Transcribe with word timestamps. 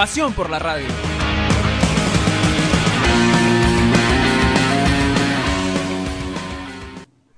Pasión 0.00 0.32
por 0.32 0.48
la 0.48 0.58
radio. 0.58 0.86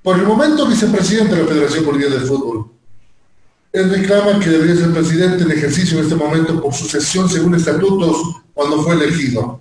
Por 0.01 0.17
el 0.17 0.23
momento, 0.25 0.69
vicepresidente 0.69 1.35
de 1.35 1.43
la 1.43 1.49
Federación 1.49 1.85
Boliviana 1.85 2.15
de 2.15 2.21
Fútbol. 2.21 2.67
Él 3.73 3.91
reclama 3.91 4.39
que 4.39 4.51
debería 4.51 4.77
ser 4.77 4.93
presidente 4.93 5.43
en 5.43 5.51
ejercicio 5.51 5.99
en 5.99 6.05
este 6.05 6.15
momento 6.15 6.63
por 6.63 6.73
sucesión 6.73 7.29
según 7.29 7.57
estatutos 7.57 8.17
cuando 8.55 8.81
fue 8.85 8.95
elegido. 8.95 9.59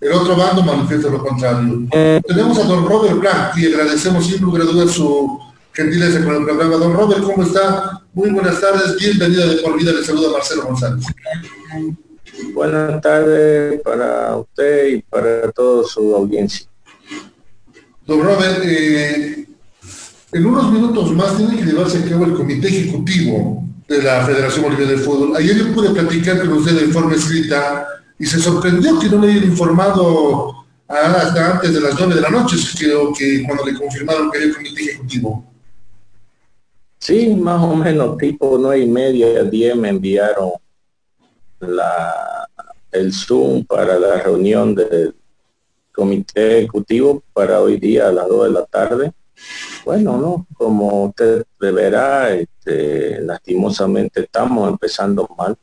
El 0.00 0.10
otro 0.10 0.34
bando 0.34 0.64
manifiesta 0.64 1.08
lo 1.08 1.22
contrario. 1.22 1.86
Tenemos 2.26 2.58
a 2.58 2.64
don 2.64 2.84
Robert 2.84 3.16
Blanc 3.20 3.58
y 3.58 3.66
agradecemos 3.66 4.26
sin 4.26 4.42
lugar 4.42 4.62
a 4.62 4.64
dudas 4.64 4.90
su 4.90 5.38
gentileza 5.72 6.24
con 6.24 6.34
el 6.34 6.44
programa. 6.44 6.78
Don 6.78 6.94
Robert, 6.94 7.22
¿cómo 7.22 7.44
está? 7.44 8.02
Muy 8.12 8.30
buenas 8.30 8.60
tardes, 8.60 8.96
bienvenido 8.96 9.46
de 9.46 9.62
por 9.62 9.78
vida. 9.78 9.92
Le 9.92 10.04
saluda 10.04 10.32
Marcelo 10.32 10.64
González. 10.64 11.04
Buenas 12.54 13.00
tardes 13.00 13.80
para 13.82 14.36
usted 14.36 14.86
y 14.88 15.02
para 15.02 15.50
toda 15.52 15.84
su 15.84 16.14
audiencia. 16.14 16.66
Don 18.06 18.22
Robert, 18.22 18.62
eh, 18.64 19.46
en 20.32 20.46
unos 20.46 20.72
minutos 20.72 21.12
más 21.12 21.36
tiene 21.36 21.56
que 21.56 21.64
llevarse 21.64 21.98
a 21.98 22.08
cabo 22.08 22.24
el 22.24 22.34
comité 22.34 22.68
ejecutivo 22.68 23.64
de 23.88 24.02
la 24.02 24.24
Federación 24.24 24.64
Boliviana 24.64 24.92
de 24.92 24.98
Fútbol. 24.98 25.36
Ayer 25.36 25.56
yo 25.56 25.72
pude 25.74 25.90
platicar 25.90 26.40
con 26.40 26.52
usted 26.52 26.72
de 26.72 26.92
forma 26.92 27.14
escrita 27.14 27.86
y 28.18 28.26
se 28.26 28.38
sorprendió 28.38 28.98
que 28.98 29.08
no 29.08 29.20
le 29.20 29.32
hayan 29.32 29.44
informado 29.44 30.64
hasta 30.88 31.52
antes 31.52 31.72
de 31.72 31.80
las 31.80 31.94
nueve 31.98 32.16
de 32.16 32.20
la 32.20 32.30
noche, 32.30 32.56
creo 32.78 33.12
que 33.12 33.44
cuando 33.44 33.64
le 33.64 33.78
confirmaron 33.78 34.30
que 34.30 34.38
había 34.38 34.54
comité 34.54 34.82
ejecutivo. 34.82 35.44
Sí, 36.98 37.28
más 37.28 37.62
o 37.62 37.74
menos 37.76 38.18
tipo 38.18 38.58
nueve 38.60 38.82
y 38.82 38.86
media, 38.86 39.44
diez 39.44 39.76
me 39.76 39.88
enviaron 39.88 40.50
la, 41.60 42.48
el 42.90 43.12
Zoom 43.12 43.64
para 43.64 43.98
la 43.98 44.22
reunión 44.22 44.74
del 44.74 45.14
comité 45.92 46.58
ejecutivo 46.58 47.22
para 47.32 47.60
hoy 47.60 47.78
día 47.78 48.08
a 48.08 48.12
las 48.12 48.28
dos 48.28 48.44
de 48.44 48.52
la 48.52 48.64
tarde. 48.66 49.12
Bueno, 49.84 50.18
no, 50.18 50.46
como 50.54 51.06
usted 51.06 51.44
verá, 51.58 52.30
este, 52.34 53.20
lastimosamente 53.22 54.20
estamos 54.20 54.68
empezando 54.68 55.28
mal, 55.36 55.56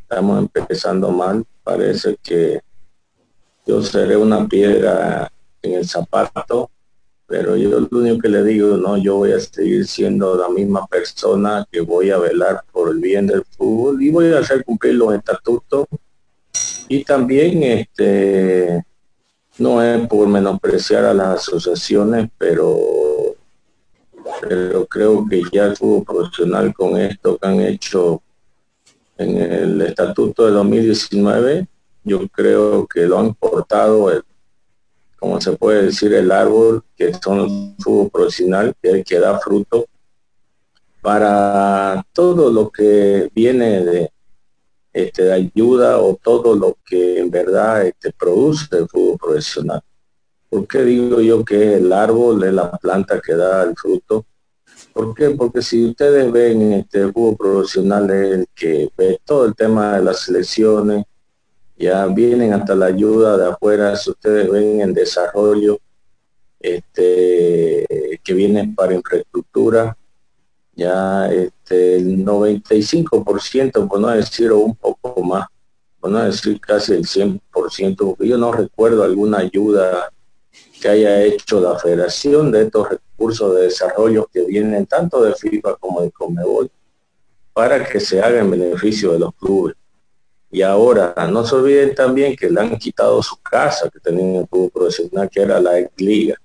estamos 0.00 0.38
empezando 0.40 1.10
mal, 1.10 1.44
parece 1.62 2.16
que 2.22 2.60
yo 3.64 3.82
seré 3.82 4.16
una 4.16 4.46
piedra 4.48 5.30
en 5.62 5.74
el 5.74 5.88
zapato, 5.88 6.70
pero 7.32 7.56
yo 7.56 7.80
lo 7.80 7.88
único 7.98 8.18
que 8.18 8.28
le 8.28 8.44
digo, 8.44 8.76
no, 8.76 8.98
yo 8.98 9.16
voy 9.16 9.32
a 9.32 9.40
seguir 9.40 9.86
siendo 9.86 10.36
la 10.36 10.50
misma 10.50 10.86
persona 10.86 11.66
que 11.72 11.80
voy 11.80 12.10
a 12.10 12.18
velar 12.18 12.62
por 12.70 12.90
el 12.90 12.98
bien 12.98 13.26
del 13.26 13.42
fútbol 13.56 14.02
y 14.02 14.10
voy 14.10 14.30
a 14.34 14.40
hacer 14.40 14.62
cumplir 14.66 14.96
los 14.96 15.14
estatutos. 15.14 15.86
Y 16.88 17.02
también 17.04 17.62
este 17.62 18.84
no 19.56 19.82
es 19.82 20.06
por 20.08 20.28
menospreciar 20.28 21.06
a 21.06 21.14
las 21.14 21.48
asociaciones, 21.48 22.28
pero 22.36 22.78
pero 24.42 24.84
creo 24.84 25.26
que 25.26 25.40
ya 25.50 25.64
el 25.64 25.76
fútbol 25.78 26.04
profesional 26.04 26.74
con 26.74 26.98
esto 26.98 27.38
que 27.38 27.48
han 27.48 27.62
hecho 27.62 28.20
en 29.16 29.38
el 29.38 29.80
estatuto 29.80 30.44
de 30.44 30.52
2019, 30.52 31.66
yo 32.04 32.28
creo 32.28 32.86
que 32.86 33.06
lo 33.06 33.18
han 33.18 33.32
portado, 33.32 34.10
el, 34.10 34.22
como 35.22 35.40
se 35.40 35.52
puede 35.52 35.84
decir, 35.84 36.12
el 36.14 36.32
árbol 36.32 36.82
que 36.96 37.14
son 37.14 37.38
el 37.38 37.74
fútbol 37.78 38.10
profesional, 38.10 38.74
que, 38.82 39.04
que 39.04 39.20
da 39.20 39.38
fruto 39.38 39.86
para 41.00 42.04
todo 42.12 42.50
lo 42.50 42.72
que 42.72 43.30
viene 43.32 43.84
de, 43.84 44.10
este, 44.92 45.22
de 45.22 45.32
ayuda 45.32 46.00
o 46.00 46.18
todo 46.20 46.56
lo 46.56 46.76
que 46.84 47.20
en 47.20 47.30
verdad 47.30 47.86
este, 47.86 48.10
produce 48.10 48.66
el 48.76 48.88
fútbol 48.88 49.16
profesional. 49.16 49.80
¿Por 50.50 50.66
qué 50.66 50.82
digo 50.82 51.20
yo 51.20 51.44
que 51.44 51.74
el 51.74 51.92
árbol 51.92 52.42
es 52.42 52.52
la 52.52 52.72
planta 52.72 53.20
que 53.24 53.36
da 53.36 53.62
el 53.62 53.76
fruto? 53.76 54.26
¿Por 54.92 55.14
qué? 55.14 55.30
Porque 55.30 55.62
si 55.62 55.86
ustedes 55.86 56.32
ven 56.32 56.72
este 56.72 57.12
fútbol 57.12 57.36
profesional 57.36 58.10
el 58.10 58.48
que 58.56 58.90
ve 58.96 59.20
todo 59.24 59.46
el 59.46 59.54
tema 59.54 59.98
de 59.98 60.04
las 60.04 60.18
selecciones, 60.22 61.04
ya 61.82 62.06
vienen 62.06 62.52
hasta 62.52 62.76
la 62.76 62.86
ayuda 62.86 63.36
de 63.36 63.48
afuera, 63.50 63.96
si 63.96 64.10
ustedes 64.10 64.48
ven 64.48 64.80
en 64.82 64.94
desarrollo, 64.94 65.80
este, 66.60 68.20
que 68.22 68.34
vienen 68.34 68.72
para 68.76 68.94
infraestructura, 68.94 69.96
ya 70.76 71.26
este, 71.26 71.96
el 71.96 72.24
95%, 72.24 73.88
por 73.88 74.00
no 74.00 74.08
decir 74.10 74.52
un 74.52 74.76
poco 74.76 75.24
más, 75.24 75.48
por 75.98 76.12
no 76.12 76.22
decir 76.22 76.60
casi 76.60 76.92
el 76.92 77.04
100%, 77.04 77.40
porque 77.96 78.28
yo 78.28 78.38
no 78.38 78.52
recuerdo 78.52 79.02
alguna 79.02 79.38
ayuda 79.38 80.08
que 80.80 80.88
haya 80.88 81.20
hecho 81.22 81.60
la 81.60 81.76
federación 81.80 82.52
de 82.52 82.62
estos 82.62 82.90
recursos 82.90 83.56
de 83.56 83.62
desarrollo 83.62 84.28
que 84.32 84.44
vienen 84.44 84.86
tanto 84.86 85.20
de 85.20 85.34
FIFA 85.34 85.74
como 85.80 86.02
de 86.02 86.12
Comebol 86.12 86.70
para 87.52 87.84
que 87.84 87.98
se 87.98 88.22
haga 88.22 88.38
en 88.38 88.52
beneficio 88.52 89.12
de 89.12 89.18
los 89.18 89.34
clubes. 89.34 89.74
Y 90.54 90.60
ahora, 90.60 91.14
no 91.30 91.46
se 91.46 91.54
olviden 91.56 91.94
también 91.94 92.36
que 92.36 92.50
le 92.50 92.60
han 92.60 92.76
quitado 92.76 93.22
su 93.22 93.36
casa 93.38 93.88
que 93.88 93.98
tenían 93.98 94.36
el 94.36 94.46
fútbol 94.46 94.70
profesional, 94.70 95.30
que 95.30 95.40
era 95.40 95.58
la 95.58 95.78
ex 95.78 95.90
liga. 95.96 96.36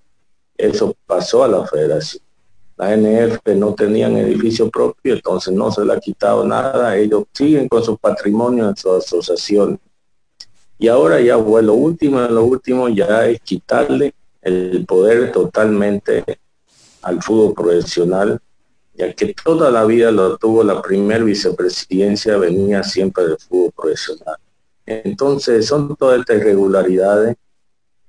Eso 0.58 0.96
pasó 1.06 1.44
a 1.44 1.50
la 1.50 1.68
federación. 1.68 2.24
La 2.78 2.96
NF 2.96 3.40
no 3.58 3.76
tenían 3.76 4.16
edificio 4.16 4.70
propio, 4.70 5.14
entonces 5.14 5.54
no 5.54 5.70
se 5.74 5.84
le 5.84 5.92
ha 5.92 6.00
quitado 6.00 6.46
nada. 6.46 6.96
Ellos 6.96 7.26
siguen 7.34 7.68
con 7.68 7.84
su 7.84 7.98
patrimonio 7.98 8.70
en 8.70 8.78
su 8.78 8.96
asociación. 8.96 9.78
Y 10.80 10.88
ahora 10.88 11.20
ya, 11.20 11.36
bueno, 11.36 11.68
lo 11.68 11.74
último, 11.74 12.22
lo 12.22 12.46
último 12.46 12.88
ya 12.88 13.26
es 13.26 13.42
quitarle 13.42 14.14
el 14.42 14.86
poder 14.86 15.34
totalmente 15.34 16.24
al 17.02 17.22
fútbol 17.22 17.54
profesional, 17.54 18.40
ya 18.98 19.14
que 19.14 19.34
toda 19.34 19.70
la 19.70 19.86
vida 19.86 20.12
lo 20.12 20.38
tuvo 20.38 20.64
la 20.64 20.82
primer 20.82 21.24
vicepresidencia, 21.24 22.38
venía 22.38 22.84
siempre 22.84 23.26
del 23.26 23.38
fútbol 23.38 23.72
profesional. 23.72 24.38
Entonces 24.86 25.68
son 25.68 25.96
todas 25.96 26.20
estas 26.20 26.38
irregularidades 26.38 27.36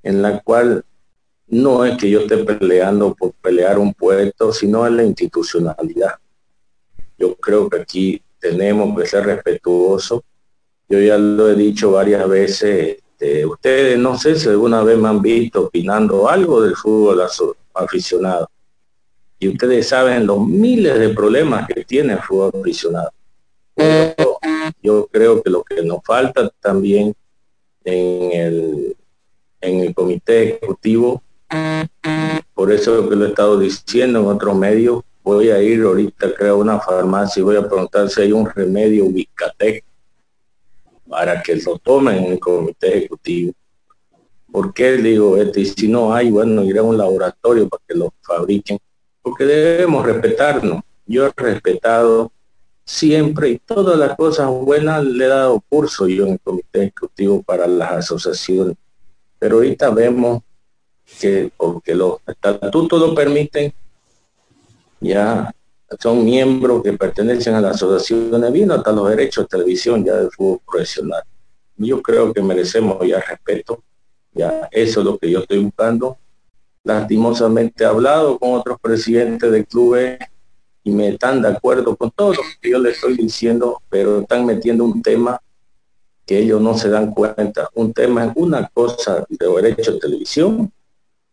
en 0.02 0.22
la 0.22 0.40
cual 0.40 0.84
no 1.48 1.84
es 1.84 1.98
que 1.98 2.10
yo 2.10 2.20
esté 2.20 2.38
peleando 2.38 3.14
por 3.14 3.32
pelear 3.32 3.78
un 3.78 3.92
puesto, 3.92 4.52
sino 4.52 4.86
en 4.86 4.96
la 4.96 5.04
institucionalidad. 5.04 6.14
Yo 7.18 7.34
creo 7.36 7.68
que 7.68 7.80
aquí 7.80 8.22
tenemos 8.38 8.98
que 8.98 9.06
ser 9.06 9.26
respetuosos. 9.26 10.22
Yo 10.88 11.00
ya 11.00 11.18
lo 11.18 11.50
he 11.50 11.54
dicho 11.54 11.92
varias 11.92 12.26
veces, 12.28 12.96
este, 13.18 13.44
ustedes 13.44 13.98
no 13.98 14.16
sé 14.16 14.38
si 14.38 14.48
alguna 14.48 14.82
vez 14.82 14.96
me 14.96 15.08
han 15.08 15.20
visto 15.20 15.66
opinando 15.66 16.28
algo 16.28 16.62
del 16.62 16.76
fútbol 16.76 17.20
aficionado. 17.74 18.48
Y 19.38 19.48
ustedes 19.48 19.88
saben 19.88 20.26
los 20.26 20.44
miles 20.46 20.98
de 20.98 21.10
problemas 21.10 21.66
que 21.68 21.84
tiene 21.84 22.14
el 22.14 22.20
fútbol 22.20 22.52
aficionado. 22.60 23.10
Yo 24.82 25.06
creo 25.06 25.42
que 25.42 25.50
lo 25.50 25.62
que 25.62 25.82
nos 25.82 26.02
falta 26.04 26.50
también 26.60 27.14
en 27.84 28.32
el, 28.32 28.96
en 29.60 29.80
el 29.80 29.94
comité 29.94 30.56
ejecutivo, 30.56 31.22
por 32.54 32.72
eso 32.72 33.08
que 33.08 33.16
lo 33.16 33.26
he 33.26 33.28
estado 33.28 33.58
diciendo 33.58 34.20
en 34.20 34.26
otros 34.26 34.56
medios, 34.56 35.02
voy 35.22 35.50
a 35.50 35.62
ir 35.62 35.82
ahorita 35.82 36.34
creo 36.34 36.54
a 36.54 36.58
una 36.58 36.80
farmacia 36.80 37.40
y 37.40 37.44
voy 37.44 37.56
a 37.56 37.68
preguntar 37.68 38.08
si 38.08 38.22
hay 38.22 38.32
un 38.32 38.48
remedio 38.48 39.04
Ubicatec 39.04 39.84
para 41.08 41.42
que 41.42 41.56
lo 41.56 41.78
tomen 41.78 42.24
en 42.24 42.32
el 42.32 42.38
comité 42.40 42.98
ejecutivo. 42.98 43.52
¿Por 44.50 44.72
qué 44.72 44.92
digo 44.92 45.36
esto? 45.36 45.60
Y 45.60 45.66
si 45.66 45.88
no 45.88 46.14
hay, 46.14 46.30
bueno, 46.30 46.64
ir 46.64 46.78
a 46.78 46.82
un 46.82 46.96
laboratorio 46.96 47.68
para 47.68 47.82
que 47.86 47.94
lo 47.94 48.12
fabriquen. 48.22 48.78
Porque 49.28 49.44
debemos 49.44 50.06
respetarnos. 50.06 50.82
Yo 51.06 51.26
he 51.26 51.32
respetado 51.36 52.32
siempre 52.84 53.50
y 53.50 53.58
todas 53.58 53.98
las 53.98 54.16
cosas 54.16 54.48
buenas 54.48 55.04
le 55.04 55.26
he 55.26 55.28
dado 55.28 55.62
curso 55.68 56.08
yo 56.08 56.24
en 56.26 56.32
el 56.32 56.40
comité 56.40 56.84
ejecutivo 56.84 57.42
para 57.42 57.66
las 57.66 57.92
asociaciones. 57.92 58.76
Pero 59.38 59.56
ahorita 59.56 59.90
vemos 59.90 60.42
que 61.20 61.50
porque 61.54 61.94
los 61.94 62.16
estatutos 62.26 63.00
lo 63.00 63.14
permiten, 63.14 63.72
ya 65.00 65.54
son 65.98 66.24
miembros 66.24 66.82
que 66.82 66.94
pertenecen 66.94 67.54
a 67.54 67.60
las 67.60 67.76
asociaciones, 67.76 68.52
vino 68.52 68.74
hasta 68.74 68.92
los 68.92 69.08
derechos 69.10 69.44
de 69.44 69.48
televisión 69.48 70.04
ya 70.04 70.16
del 70.16 70.30
fútbol 70.30 70.60
profesional. 70.66 71.22
yo 71.76 72.00
creo 72.02 72.32
que 72.32 72.42
merecemos 72.42 73.06
ya 73.06 73.20
respeto, 73.20 73.82
ya 74.32 74.68
eso 74.70 75.00
es 75.00 75.06
lo 75.06 75.18
que 75.18 75.30
yo 75.30 75.40
estoy 75.40 75.58
buscando. 75.58 76.16
Lastimosamente 76.88 77.84
hablado 77.84 78.38
con 78.38 78.54
otros 78.54 78.78
presidentes 78.80 79.52
de 79.52 79.62
clubes 79.66 80.18
y 80.82 80.90
me 80.90 81.08
están 81.08 81.42
de 81.42 81.48
acuerdo 81.48 81.94
con 81.94 82.10
todo 82.10 82.32
lo 82.32 82.40
que 82.62 82.70
yo 82.70 82.78
les 82.78 82.94
estoy 82.94 83.14
diciendo, 83.14 83.82
pero 83.90 84.20
están 84.20 84.46
metiendo 84.46 84.84
un 84.84 85.02
tema 85.02 85.38
que 86.24 86.38
ellos 86.38 86.62
no 86.62 86.78
se 86.78 86.88
dan 86.88 87.12
cuenta. 87.12 87.68
Un 87.74 87.92
tema 87.92 88.24
es 88.24 88.32
una 88.36 88.66
cosa 88.72 89.26
de 89.28 89.48
derecho 89.48 89.92
de 89.92 89.98
televisión, 89.98 90.72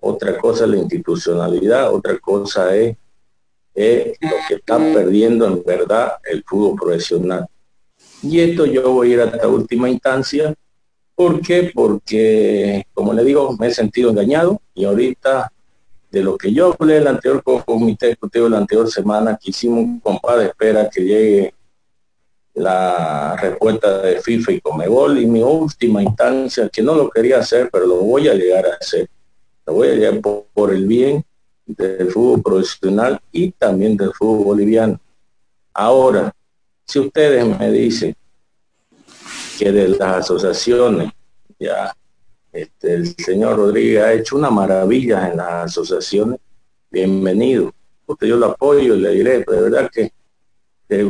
otra 0.02 0.38
cosa 0.40 0.66
es 0.66 0.72
la 0.72 0.78
institucionalidad, 0.78 1.94
otra 1.94 2.19
cosa 2.19 2.75
es, 2.75 2.98
es 3.74 4.18
lo 4.19 4.36
que 4.50 4.56
está 4.56 4.78
perdiendo 4.78 5.46
en 5.48 5.63
verdad 5.63 6.16
el 6.30 6.44
fútbol 6.44 6.75
profesional. 6.75 7.48
Y 8.22 8.42
esto 8.42 8.66
yo 8.66 8.92
voy 8.92 9.12
a 9.12 9.13
ir 9.13 9.22
hasta 9.22 9.48
última 9.48 9.90
instancia. 9.90 10.54
¿Por 11.15 11.41
qué? 11.41 11.71
Porque, 11.73 12.85
como 12.94 13.13
le 13.13 13.23
digo, 13.23 13.56
me 13.57 13.67
he 13.67 13.71
sentido 13.73 14.09
engañado 14.09 14.62
y 14.73 14.83
ahorita 14.83 15.51
de 16.12 16.21
lo 16.21 16.38
que 16.38 16.53
yo 16.53 16.75
hablé 16.79 16.97
el 16.97 17.07
anterior 17.07 17.44
comité 17.44 18.07
ejecutivo 18.07 18.50
la 18.50 18.59
anterior 18.59 18.89
semana, 18.89 19.38
que 19.41 19.51
hicimos 19.51 19.79
un 19.79 20.00
compás 20.00 20.39
de 20.39 20.45
espera 20.45 20.89
que 20.89 21.01
llegue 21.01 21.53
la 22.53 23.35
respuesta 23.35 24.01
de 24.01 24.21
FIFA 24.21 24.51
y 24.53 24.62
Comebol 24.62 25.17
y 25.17 25.25
mi 25.25 25.41
última 25.41 26.01
instancia, 26.01 26.69
que 26.69 26.81
no 26.81 26.95
lo 26.95 27.09
quería 27.09 27.39
hacer, 27.39 27.69
pero 27.71 27.85
lo 27.85 27.97
voy 27.97 28.29
a 28.29 28.33
llegar 28.33 28.65
a 28.65 28.75
hacer. 28.75 29.09
Lo 29.65 29.73
voy 29.73 29.89
a 29.89 29.95
llegar 29.95 30.21
por 30.21 30.73
el 30.73 30.85
bien 30.85 31.25
del 31.65 32.11
fútbol 32.11 32.41
profesional 32.41 33.19
y 33.31 33.51
también 33.51 33.97
del 33.97 34.13
fútbol 34.13 34.45
boliviano. 34.45 35.00
Ahora, 35.73 36.33
si 36.85 37.00
ustedes 37.00 37.45
me 37.59 37.71
dicen 37.71 38.15
que 39.57 39.72
de 39.72 39.90
las 39.90 40.02
asociaciones, 40.02 41.12
ya 41.60 41.96
este, 42.52 42.94
el 42.94 43.16
señor 43.16 43.57
Rodríguez 43.57 44.04
ha 44.04 44.13
hecho 44.13 44.38
una 44.38 44.50
maravilla 44.50 45.30
en 45.30 45.38
las 45.38 45.72
asociaciones, 45.72 46.40
bienvenido. 46.90 47.74
Porque 48.06 48.28
yo 48.28 48.38
lo 48.38 48.48
apoyo 48.48 48.96
y 48.96 49.00
le 49.00 49.10
diré, 49.12 49.40
de 49.40 49.62
verdad 49.62 49.90
que 49.92 50.12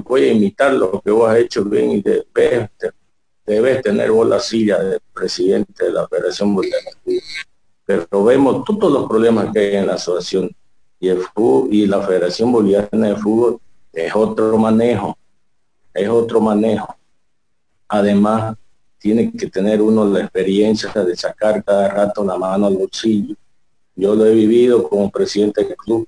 voy 0.05 0.23
a 0.23 0.31
imitar 0.31 0.73
lo 0.73 1.01
que 1.01 1.11
vos 1.11 1.29
has 1.29 1.37
hecho 1.37 1.63
bien 1.65 1.91
y 1.91 2.01
debes, 2.01 2.69
debes 3.45 3.81
tener 3.81 4.11
vos 4.11 4.27
la 4.27 4.39
silla 4.39 4.81
de 4.81 4.99
presidente 5.13 5.85
de 5.85 5.91
la 5.91 6.07
Federación 6.07 6.55
Boliviana 6.55 6.91
Pero 7.85 8.23
vemos 8.23 8.63
todos 8.63 8.91
los 8.91 9.09
problemas 9.09 9.51
que 9.51 9.59
hay 9.59 9.75
en 9.75 9.87
la 9.87 9.95
asociación 9.95 10.49
y 10.99 11.09
el 11.09 11.19
fútbol, 11.19 11.73
y 11.73 11.85
la 11.85 12.01
Federación 12.01 12.51
Boliviana 12.51 13.09
de 13.09 13.15
Fútbol 13.17 13.59
es 13.91 14.15
otro 14.15 14.57
manejo 14.57 15.17
es 15.95 16.09
otro 16.09 16.41
manejo. 16.41 16.95
Además, 17.87 18.55
tiene 18.97 19.31
que 19.31 19.47
tener 19.47 19.81
uno 19.81 20.05
la 20.05 20.21
experiencia 20.21 20.91
de 20.91 21.15
sacar 21.15 21.63
cada 21.63 21.89
rato 21.89 22.23
la 22.23 22.37
mano 22.37 22.65
al 22.65 22.75
bolsillo. 22.75 23.35
Yo 23.95 24.15
lo 24.15 24.25
he 24.25 24.33
vivido 24.33 24.83
como 24.89 25.09
presidente 25.09 25.63
del 25.63 25.75
club, 25.75 26.07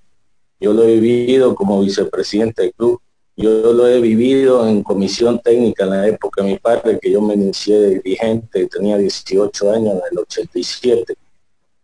yo 0.60 0.74
lo 0.74 0.84
he 0.84 1.00
vivido 1.00 1.54
como 1.54 1.82
vicepresidente 1.82 2.64
del 2.64 2.74
club, 2.74 3.00
yo 3.36 3.72
lo 3.72 3.88
he 3.88 4.02
vivido 4.02 4.68
en 4.68 4.82
comisión 4.82 5.40
técnica 5.40 5.84
en 5.84 5.90
la 5.92 6.08
época 6.08 6.42
de 6.42 6.50
mi 6.54 6.58
padre, 6.58 6.98
que 7.00 7.12
yo 7.12 7.22
me 7.22 7.36
inicié 7.36 7.80
de 7.80 7.90
dirigente, 8.00 8.66
tenía 8.68 8.98
18 8.98 9.72
años, 9.72 9.94
en 9.94 10.02
el 10.12 10.20
87 10.20 11.16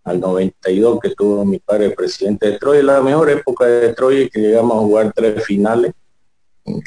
al 0.04 0.20
92 0.20 1.00
que 1.00 1.12
tuvo 1.12 1.46
mi 1.46 1.60
padre 1.60 1.92
presidente 1.92 2.50
de 2.50 2.58
Troya, 2.58 2.84
la 2.84 3.02
mejor 3.02 3.30
época 3.30 3.66
de 3.66 3.94
Troya 3.94 4.28
que 4.30 4.40
llegamos 4.40 4.78
a 4.78 4.82
jugar 4.82 5.14
tres 5.14 5.46
finales. 5.46 5.94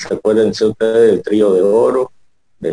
Recuérdense 0.08 0.64
ustedes 0.64 1.12
del 1.12 1.22
trío 1.22 1.52
de 1.54 1.62
oro, 1.62 2.12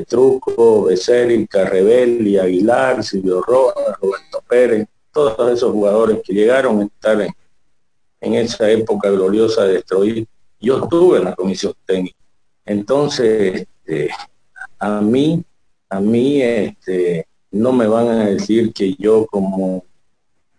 Truco, 0.02 0.84
Beceri, 0.86 1.48
Carrebel 1.48 2.28
y 2.28 2.38
Aguilar, 2.38 3.04
Silvio 3.04 3.42
Rojas, 3.42 3.98
Roberto 4.02 4.44
Pérez, 4.48 4.88
todos 5.12 5.52
esos 5.52 5.72
jugadores 5.72 6.20
que 6.24 6.34
llegaron 6.34 6.82
a 6.82 6.86
estar 6.86 7.22
en, 7.22 8.34
esa 8.34 8.70
época 8.70 9.10
gloriosa 9.10 9.66
de 9.66 9.74
destruir. 9.74 10.28
Yo 10.60 10.84
estuve 10.84 11.20
en 11.20 11.26
la 11.26 11.36
comisión 11.36 11.74
técnica. 11.86 12.18
Entonces, 12.66 13.68
este, 13.86 14.10
a 14.80 15.02
mí, 15.02 15.44
a 15.90 16.00
mí, 16.00 16.42
este, 16.42 17.28
no 17.52 17.72
me 17.72 17.86
van 17.86 18.08
a 18.08 18.26
decir 18.26 18.74
que 18.74 18.96
yo 18.96 19.26
como 19.28 19.86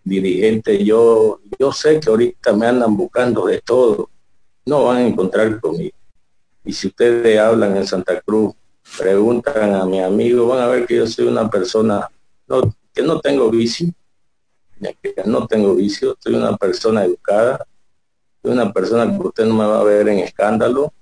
dirigente, 0.05 0.85
yo, 0.85 1.41
yo 1.59 1.73
sé 1.73 1.99
que 1.99 2.11
ahorita 2.11 2.53
me 2.53 2.67
andan 2.67 2.97
buscando 2.97 3.47
de 3.47 3.61
todo, 3.61 4.11
no 4.67 4.85
van 4.85 4.99
a 4.99 5.07
encontrar 5.07 5.61
conmigo. 5.61 5.97
Y 6.65 6.73
si 6.73 6.89
ustedes 6.89 7.39
hablan 7.39 7.77
en 7.77 7.87
Santa 7.87 8.21
Cruz, 8.21 8.55
preguntan 8.99 9.75
a 9.75 9.85
mi 9.85 10.01
amigo, 10.01 10.47
van 10.49 10.63
a 10.63 10.67
ver 10.69 10.87
que 10.87 10.97
yo 10.97 11.07
soy 11.07 11.27
una 11.27 11.51
persona 11.51 12.09
que 12.93 13.03
no 13.03 13.21
tengo 13.21 13.51
vicio, 13.51 13.89
que 15.03 15.15
no 15.25 15.47
tengo 15.47 15.75
vicio, 15.75 16.17
soy 16.19 16.35
una 16.35 16.57
persona 16.57 17.05
educada, 17.05 17.67
soy 18.43 18.53
una 18.53 18.73
persona 18.73 19.11
que 19.11 19.27
usted 19.27 19.47
no 19.47 19.55
me 19.55 19.67
va 19.67 19.81
a 19.81 19.85
ver 19.85 20.09
en 20.09 20.21
escándalo, 20.21 20.93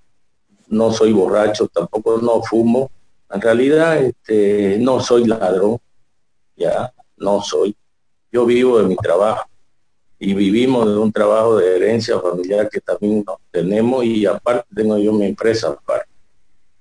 no 0.68 0.92
soy 0.92 1.12
borracho, 1.12 1.68
tampoco 1.68 2.18
no 2.18 2.42
fumo, 2.42 2.90
en 3.30 3.40
realidad 3.40 4.02
este, 4.02 4.78
no 4.78 5.00
soy 5.00 5.24
ladrón, 5.24 5.78
ya, 6.56 6.92
no 7.16 7.42
soy. 7.42 7.76
Yo 8.30 8.46
vivo 8.46 8.78
de 8.78 8.84
mi 8.84 8.96
trabajo 8.96 9.48
y 10.18 10.34
vivimos 10.34 10.86
de 10.86 10.96
un 10.96 11.12
trabajo 11.12 11.56
de 11.56 11.76
herencia 11.76 12.18
familiar 12.20 12.70
que 12.70 12.80
también 12.80 13.24
tenemos 13.50 14.04
y 14.04 14.24
aparte 14.24 14.68
tengo 14.74 14.96
yo 14.98 15.12
mi 15.12 15.26
empresa 15.26 15.68
aparte. 15.68 16.11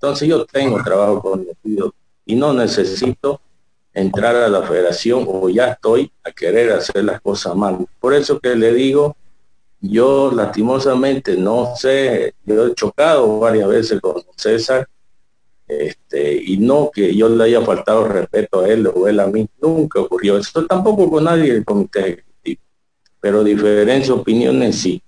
Entonces 0.02 0.28
yo 0.28 0.44
tengo 0.46 0.82
trabajo 0.84 1.22
con 1.22 1.48
y 2.26 2.36
no 2.36 2.54
necesito 2.54 3.40
entrar 3.94 4.36
a 4.36 4.50
la 4.50 4.64
federación 4.64 5.26
o 5.28 5.48
ya 5.48 5.68
estoy 5.74 6.12
a 6.24 6.32
querer 6.32 6.72
hacer 6.72 7.04
las 7.04 7.22
cosas 7.22 7.56
mal. 7.56 7.86
Por 8.00 8.16
eso 8.16 8.40
que 8.40 8.56
le 8.56 8.74
digo, 8.74 9.16
yo 9.80 10.32
lastimosamente 10.32 11.38
no 11.38 11.76
sé, 11.76 12.34
yo 12.44 12.66
he 12.66 12.74
chocado 12.74 13.40
varias 13.40 13.68
veces 13.68 14.02
con 14.02 14.24
César, 14.36 14.88
este, 15.68 16.36
y 16.46 16.58
no 16.58 16.90
que 16.92 17.16
yo 17.16 17.30
le 17.30 17.44
haya 17.44 17.62
faltado 17.62 18.08
respeto 18.08 18.62
a 18.62 18.70
él 18.70 18.88
o 18.88 19.08
él 19.08 19.20
a 19.20 19.28
mí, 19.28 19.48
nunca 19.62 20.00
ocurrió 20.00 20.38
eso, 20.38 20.66
tampoco 20.66 21.12
con 21.12 21.26
nadie 21.26 21.54
del 21.54 21.64
comité 21.64 22.26
pero 23.20 23.44
diferencia 23.44 24.16
de 24.16 24.20
opiniones 24.20 24.78
sí. 24.78 25.00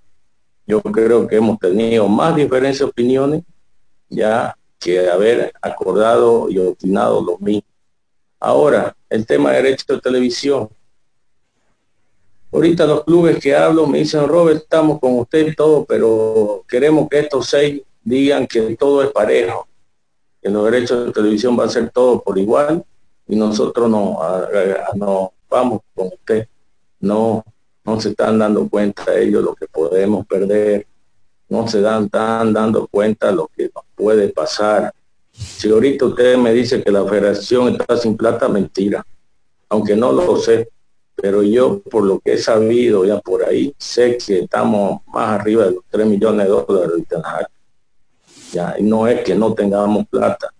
Yo 0.68 0.84
creo 0.84 1.28
que 1.28 1.38
hemos 1.38 1.58
tenido 1.58 2.08
más 2.08 2.36
diferencias 2.36 2.88
opiniones 2.88 3.42
ya 4.08 4.56
que 4.84 5.10
haber 5.10 5.54
acordado 5.62 6.50
y 6.50 6.60
opinado 6.60 7.22
lo 7.22 7.38
mismo. 7.38 7.68
Ahora, 8.40 8.96
el 9.10 9.26
tema 9.26 9.52
de 9.52 9.62
derecho 9.62 9.86
de 9.94 10.02
televisión. 10.02 10.70
Ahorita 12.52 12.86
los 12.86 13.04
clubes 13.04 13.40
que 13.40 13.56
hablo 13.56 13.88
me 13.88 14.00
dicen, 14.00 14.28
Robert, 14.28 14.64
estamos 14.64 15.00
con 15.00 15.18
usted 15.20 15.56
todo, 15.56 15.86
pero 15.86 16.64
queremos 16.68 17.08
que 17.10 17.20
estos 17.20 17.48
seis 17.48 17.82
digan 18.04 18.46
que 18.46 18.76
todo 18.76 19.02
es 19.02 19.12
parejo, 19.12 19.68
que 20.42 20.50
los 20.50 20.66
derechos 20.66 21.06
de 21.06 21.12
televisión 21.14 21.58
va 21.58 21.66
a 21.66 21.70
ser 21.70 21.90
todo 21.90 22.22
por 22.22 22.38
igual 22.38 22.84
y 23.28 23.36
nosotros 23.36 23.90
no, 23.90 24.20
no 24.96 25.34
vamos 25.50 25.82
con 25.96 26.08
usted. 26.08 26.48
No, 27.00 27.44
no 27.84 28.00
se 28.00 28.10
están 28.10 28.40
dando 28.40 28.70
cuenta 28.70 29.18
ellos 29.18 29.44
lo 29.44 29.56
que 29.56 29.68
podemos 29.68 30.26
perder, 30.26 30.86
no 31.50 31.68
se 31.68 31.82
dan, 31.82 32.06
están 32.06 32.54
dando 32.54 32.88
cuenta 32.88 33.32
lo 33.32 33.50
que 33.56 33.70
puede 33.96 34.30
pasar. 34.30 34.94
Si 35.32 35.70
ahorita 35.70 36.06
ustedes 36.06 36.38
me 36.38 36.54
dicen 36.54 36.84
que 36.84 36.92
la 36.92 37.06
federación 37.06 37.70
está 37.70 37.98
sin 37.98 38.16
plata, 38.16 38.48
mentira, 38.48 39.06
aunque 39.70 39.96
no 39.96 40.12
lo 40.12 40.38
sé, 40.38 40.70
pero 41.16 41.42
yo 41.44 41.82
por 41.82 42.04
lo 42.04 42.20
que 42.20 42.34
he 42.34 42.38
sabido 42.38 43.06
ya 43.06 43.20
por 43.20 43.44
ahí, 43.44 43.74
sé 43.78 44.18
que 44.18 44.40
estamos 44.40 45.02
más 45.08 45.40
arriba 45.40 45.66
de 45.66 45.72
los 45.72 45.84
3 45.90 46.06
millones 46.08 46.46
de 46.46 46.52
dólares 46.52 47.04
Ya, 48.52 48.76
no 48.80 49.08
es 49.08 49.22
que 49.22 49.36
no 49.36 49.54
tengamos 49.54 50.08
plata. 50.08 50.54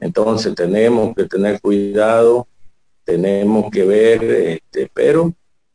Entonces 0.00 0.54
tenemos 0.54 1.14
que 1.14 1.24
tener 1.24 1.60
cuidado, 1.60 2.46
tenemos 3.04 3.70
que 3.70 3.84
ver, 3.84 4.22
este, 4.24 4.90
pero 4.92 5.32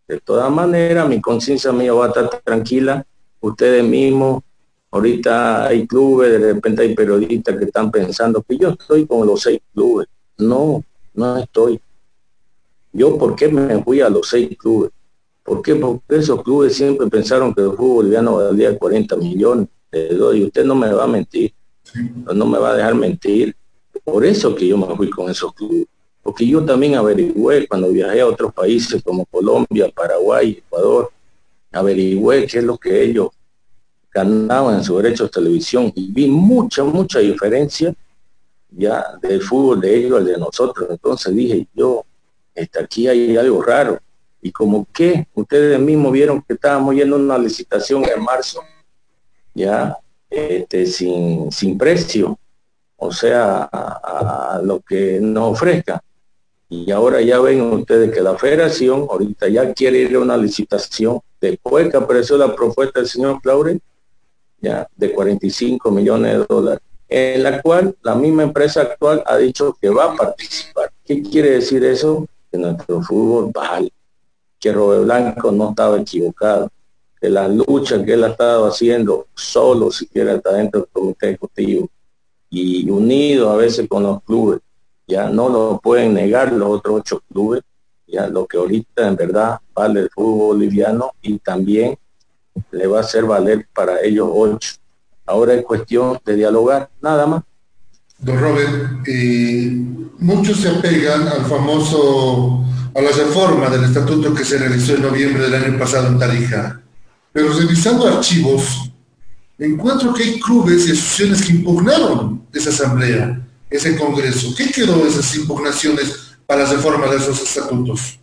de 0.07 0.19
todas 0.19 0.51
maneras, 0.51 1.07
mi 1.09 1.19
conciencia 1.19 1.71
mía 1.71 1.93
va 1.93 2.05
a 2.05 2.07
estar 2.09 2.29
tranquila. 2.43 3.05
Ustedes 3.39 3.83
mismos, 3.83 4.43
ahorita 4.95 5.67
hay 5.67 5.85
clubes, 5.85 6.31
de 6.31 6.53
repente 6.53 6.83
hay 6.83 6.95
periodistas 6.95 7.57
que 7.57 7.65
están 7.65 7.91
pensando 7.91 8.41
que 8.41 8.57
yo 8.57 8.69
estoy 8.69 9.05
con 9.05 9.27
los 9.27 9.41
seis 9.41 9.59
clubes. 9.73 10.07
No, 10.37 10.83
no 11.13 11.37
estoy. 11.37 11.79
Yo, 12.93 13.17
¿por 13.17 13.35
qué 13.35 13.49
me 13.49 13.83
fui 13.83 13.99
a 13.99 14.09
los 14.09 14.29
seis 14.29 14.57
clubes? 14.57 14.91
¿Por 15.43 15.61
qué? 15.61 15.75
Porque 15.75 16.15
esos 16.15 16.41
clubes 16.43 16.75
siempre 16.75 17.07
pensaron 17.07 17.53
que 17.53 17.61
el 17.61 17.71
fútbol 17.71 17.95
boliviano 17.95 18.37
valía 18.37 18.77
40 18.77 19.17
millones 19.17 19.67
de 19.91 20.09
dólares. 20.09 20.41
Y 20.41 20.45
usted 20.45 20.63
no 20.63 20.75
me 20.75 20.91
va 20.91 21.03
a 21.03 21.07
mentir. 21.07 21.53
No 22.33 22.45
me 22.45 22.57
va 22.57 22.71
a 22.71 22.75
dejar 22.75 22.95
mentir. 22.95 23.55
Por 24.03 24.25
eso 24.25 24.55
que 24.55 24.67
yo 24.67 24.77
me 24.77 24.95
fui 24.95 25.09
con 25.09 25.29
esos 25.29 25.53
clubes 25.53 25.87
porque 26.23 26.47
yo 26.47 26.65
también 26.65 26.95
averigüé 26.95 27.67
cuando 27.67 27.91
viajé 27.91 28.21
a 28.21 28.25
otros 28.25 28.51
países 28.51 29.03
como 29.03 29.27
Colombia, 29.27 29.91
Paraguay, 29.93 30.63
Ecuador, 30.65 31.11
averigüé 31.71 32.47
qué 32.47 32.57
es 32.57 32.63
lo 32.63 32.79
que 32.79 33.03
ellos 33.03 33.29
ganaban 34.15 34.75
en 34.75 34.83
sus 34.83 35.03
derechos 35.03 35.29
de 35.29 35.33
televisión 35.33 35.91
y 35.93 36.09
vi 36.09 36.27
mucha, 36.29 36.85
mucha 36.85 37.19
diferencia 37.19 37.93
ya 38.69 39.17
del 39.21 39.41
fútbol 39.41 39.81
de 39.81 39.93
ellos 39.93 40.17
al 40.17 40.25
de 40.25 40.37
nosotros. 40.37 40.87
Entonces 40.89 41.35
dije, 41.35 41.67
yo, 41.73 42.05
este, 42.53 42.79
aquí 42.79 43.09
hay 43.09 43.35
algo 43.35 43.61
raro. 43.61 43.99
Y 44.41 44.51
como 44.51 44.87
que 44.93 45.27
ustedes 45.33 45.77
mismos 45.79 46.13
vieron 46.13 46.41
que 46.41 46.53
estábamos 46.53 46.95
yendo 46.95 47.17
a 47.17 47.19
una 47.19 47.37
licitación 47.37 48.05
en 48.05 48.23
marzo, 48.23 48.61
ya, 49.53 49.97
este, 50.29 50.85
sin, 50.85 51.51
sin 51.51 51.77
precio, 51.77 52.37
o 52.95 53.11
sea, 53.11 53.69
lo 54.63 54.79
que 54.79 55.19
nos 55.19 55.53
ofrezca. 55.53 56.01
Y 56.69 56.89
ahora 56.91 57.21
ya 57.21 57.39
ven 57.39 57.61
ustedes 57.61 58.13
que 58.13 58.21
la 58.21 58.37
federación 58.37 59.07
ahorita 59.09 59.49
ya 59.49 59.73
quiere 59.73 59.99
ir 59.99 60.15
a 60.15 60.19
una 60.19 60.37
licitación 60.37 61.19
después 61.41 61.89
que 61.89 61.97
apareció 61.97 62.37
la 62.37 62.55
propuesta 62.55 62.99
del 62.99 63.09
señor 63.09 63.41
Claure, 63.41 63.79
ya, 64.65 64.87
de 64.95 65.11
45 65.11 65.91
millones 65.91 66.39
de 66.39 66.45
dólares, 66.49 66.81
en 67.07 67.43
la 67.43 67.61
cual 67.61 67.95
la 68.01 68.15
misma 68.15 68.43
empresa 68.43 68.81
actual 68.81 69.23
ha 69.27 69.37
dicho 69.37 69.77
que 69.79 69.89
va 69.89 70.05
a 70.05 70.15
participar. 70.15 70.91
¿Qué 71.03 71.21
quiere 71.21 71.51
decir 71.51 71.83
eso? 71.83 72.27
Que 72.51 72.57
nuestro 72.57 73.01
fútbol 73.03 73.51
vale, 73.53 73.91
que 74.59 74.71
Robert 74.71 75.03
Blanco 75.03 75.51
no 75.51 75.69
estaba 75.69 75.99
equivocado, 76.01 76.69
que 77.21 77.29
la 77.29 77.47
lucha 77.47 78.03
que 78.03 78.13
él 78.13 78.23
ha 78.23 78.29
estado 78.29 78.65
haciendo 78.65 79.27
solo, 79.35 79.91
siquiera 79.91 80.33
está 80.33 80.53
dentro 80.53 80.81
del 80.81 80.89
comité 80.91 81.27
ejecutivo. 81.29 81.87
Y 82.49 82.89
unido 82.89 83.51
a 83.51 83.57
veces 83.57 83.87
con 83.87 84.01
los 84.01 84.23
clubes, 84.23 84.61
ya 85.07 85.29
no 85.29 85.47
lo 85.49 85.79
pueden 85.83 86.15
negar 86.15 86.51
los 86.51 86.69
otros 86.69 87.01
ocho 87.01 87.21
clubes, 87.31 87.61
ya 88.07 88.27
lo 88.27 88.47
que 88.47 88.57
ahorita 88.57 89.07
en 89.07 89.15
verdad 89.15 89.59
vale 89.75 89.99
el 90.01 90.09
fútbol 90.09 90.57
boliviano 90.57 91.11
y 91.21 91.37
también 91.37 91.97
le 92.71 92.87
va 92.87 92.99
a 92.99 93.01
hacer 93.01 93.23
valer 93.25 93.67
para 93.73 94.01
ellos 94.01 94.29
ocho. 94.31 94.73
Ahora 95.25 95.53
es 95.53 95.63
cuestión 95.63 96.19
de 96.23 96.35
dialogar, 96.35 96.89
nada 97.01 97.25
más. 97.25 97.43
Don 98.19 98.39
Robert, 98.39 99.05
muchos 100.19 100.59
se 100.59 100.69
apegan 100.69 101.27
al 101.27 101.45
famoso, 101.45 102.63
a 102.93 103.01
la 103.01 103.11
reforma 103.11 103.69
del 103.69 103.85
estatuto 103.85 104.33
que 104.33 104.45
se 104.45 104.57
realizó 104.57 104.95
en 104.95 105.01
noviembre 105.01 105.43
del 105.43 105.63
año 105.63 105.79
pasado 105.79 106.07
en 106.07 106.19
Tarija. 106.19 106.81
Pero 107.33 107.51
revisando 107.53 108.07
archivos, 108.07 108.91
encuentro 109.57 110.13
que 110.13 110.23
hay 110.23 110.39
clubes 110.39 110.87
y 110.87 110.91
asociaciones 110.91 111.41
que 111.41 111.53
impugnaron 111.53 112.45
esa 112.53 112.69
asamblea, 112.69 113.41
ese 113.69 113.97
congreso. 113.97 114.53
¿Qué 114.55 114.71
quedó 114.71 114.97
de 114.99 115.09
esas 115.09 115.35
impugnaciones 115.35 116.37
para 116.45 116.63
la 116.63 116.71
reforma 116.71 117.07
de 117.07 117.17
esos 117.17 117.41
estatutos? 117.41 118.19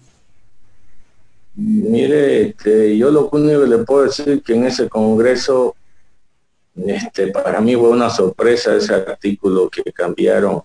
Mire, 1.55 2.49
este, 2.49 2.97
yo 2.97 3.11
lo 3.11 3.29
único 3.31 3.61
que 3.61 3.67
le 3.67 3.79
puedo 3.79 4.05
decir 4.05 4.43
que 4.43 4.55
en 4.55 4.65
ese 4.65 4.89
congreso, 4.89 5.77
este, 6.75 7.29
para 7.29 7.61
mí 7.61 7.75
fue 7.77 7.91
una 7.91 8.09
sorpresa 8.09 8.75
ese 8.75 8.95
artículo 8.95 9.69
que 9.69 9.83
cambiaron 9.93 10.63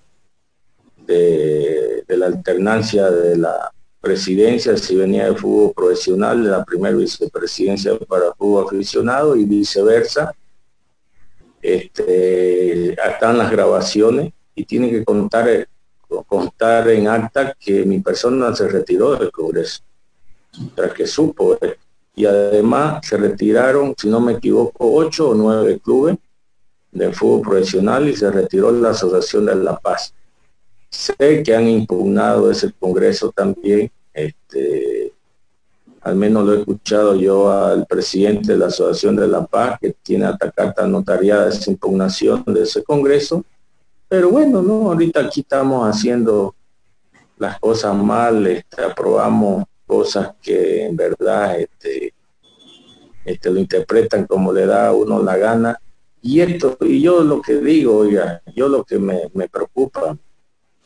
de, 1.05 2.03
la 2.07 2.27
alternancia 2.27 3.11
de 3.11 3.37
la 3.37 3.71
presidencia 3.99 4.77
si 4.77 4.95
venía 4.95 5.25
de 5.25 5.35
fútbol 5.35 5.73
profesional, 5.73 6.43
de 6.43 6.51
la 6.51 6.63
primera 6.63 6.95
vicepresidencia 6.95 7.97
para 8.07 8.33
fútbol 8.33 8.65
aficionado 8.65 9.35
y 9.35 9.43
viceversa. 9.43 10.33
Este, 11.61 12.93
están 12.93 13.37
las 13.37 13.51
grabaciones 13.51 14.31
y 14.55 14.63
tiene 14.63 14.89
que 14.89 15.03
contar, 15.03 15.67
contar 16.27 16.89
en 16.89 17.07
acta 17.07 17.53
que 17.59 17.83
mi 17.83 17.99
persona 17.99 18.55
se 18.55 18.67
retiró 18.69 19.15
del 19.15 19.31
Congreso, 19.31 19.81
tras 20.75 20.93
que 20.93 21.07
supo. 21.07 21.57
Y 22.15 22.25
además 22.25 23.05
se 23.05 23.17
retiraron, 23.17 23.93
si 23.97 24.09
no 24.09 24.19
me 24.19 24.33
equivoco, 24.33 24.93
ocho 24.93 25.29
o 25.29 25.35
nueve 25.35 25.79
clubes 25.79 26.17
de 26.91 27.13
fútbol 27.13 27.41
profesional 27.41 28.07
y 28.07 28.15
se 28.15 28.31
retiró 28.31 28.71
la 28.71 28.89
Asociación 28.89 29.45
de 29.45 29.55
La 29.55 29.77
Paz. 29.77 30.13
Sé 30.89 31.43
que 31.43 31.55
han 31.55 31.67
impugnado 31.67 32.49
ese 32.49 32.71
Congreso 32.71 33.31
también, 33.31 33.91
este, 34.13 35.13
al 36.01 36.15
menos 36.15 36.45
lo 36.45 36.53
he 36.53 36.59
escuchado 36.59 37.15
yo 37.15 37.51
al 37.51 37.85
presidente 37.85 38.53
de 38.53 38.57
la 38.57 38.67
Asociación 38.67 39.15
de 39.15 39.27
La 39.27 39.45
Paz, 39.45 39.77
que 39.79 39.93
tiene 40.01 40.25
hasta 40.25 40.49
carta 40.49 40.87
notariada 40.87 41.49
esa 41.49 41.69
impugnación 41.69 42.43
de 42.47 42.63
ese 42.63 42.83
Congreso. 42.83 43.43
Pero 44.07 44.29
bueno, 44.29 44.61
no, 44.61 44.89
ahorita 44.89 45.19
aquí 45.19 45.41
estamos 45.41 45.87
haciendo 45.87 46.55
las 47.37 47.59
cosas 47.59 47.95
mal, 47.95 48.47
este, 48.47 48.81
aprobamos 48.81 49.65
cosas 49.87 50.33
que 50.41 50.85
en 50.85 50.95
verdad 50.95 51.59
este, 51.59 52.13
este, 53.25 53.49
lo 53.49 53.59
interpretan 53.59 54.27
como 54.27 54.53
le 54.53 54.65
da 54.65 54.89
a 54.89 54.93
uno 54.93 55.23
la 55.23 55.37
gana. 55.37 55.79
Y 56.21 56.41
esto, 56.41 56.77
y 56.81 57.01
yo 57.01 57.23
lo 57.23 57.41
que 57.41 57.55
digo, 57.55 57.97
oiga, 57.97 58.41
yo 58.55 58.67
lo 58.67 58.83
que 58.83 58.99
me, 58.99 59.29
me 59.33 59.47
preocupa, 59.47 60.17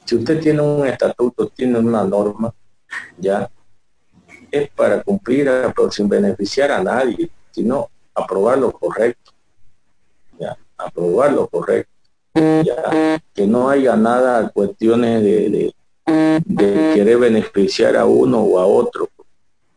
si 0.05 0.15
usted 0.15 0.39
tiene 0.39 0.61
un 0.61 0.85
estatuto, 0.85 1.47
tiene 1.47 1.79
una 1.79 2.03
norma, 2.03 2.53
ya, 3.17 3.49
es 4.51 4.69
para 4.69 5.01
cumplir, 5.01 5.49
pero 5.75 5.91
sin 5.91 6.09
beneficiar 6.09 6.71
a 6.71 6.83
nadie, 6.83 7.29
sino 7.51 7.89
aprobar 8.13 8.57
lo 8.57 8.71
correcto. 8.71 9.31
Ya, 10.37 10.57
aprobar 10.77 11.33
lo 11.33 11.47
correcto. 11.47 11.91
Ya, 12.33 13.21
que 13.33 13.47
no 13.47 13.69
haya 13.69 13.95
nada 13.95 14.49
cuestiones 14.49 15.21
de, 15.23 15.73
querer 16.93 17.17
beneficiar 17.17 17.95
a 17.95 18.05
uno 18.05 18.41
o 18.41 18.59
a 18.59 18.65
otro. 18.65 19.09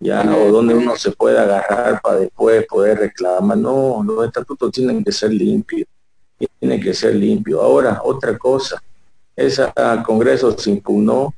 Ya, 0.01 0.23
o 0.37 0.53
donde 0.53 0.75
uno 0.75 0.97
se 0.97 1.13
puede 1.13 1.39
agarrar 1.39 2.01
para 2.03 2.19
después 2.19 2.67
poder 2.67 2.99
reclamar. 2.99 3.57
No, 3.57 4.03
los 4.05 4.27
estatutos 4.27 4.71
tienen 4.73 5.03
que 5.03 5.13
ser 5.13 5.33
limpios. 5.33 5.89
Tienen 6.61 6.81
que 6.81 6.93
ser 6.93 7.15
limpios. 7.15 7.61
Ahora, 7.63 8.01
otra 8.05 8.37
cosa. 8.37 8.83
Ese 9.35 9.65
Congreso 10.05 10.57
se 10.59 10.71
impugnó 10.71 11.35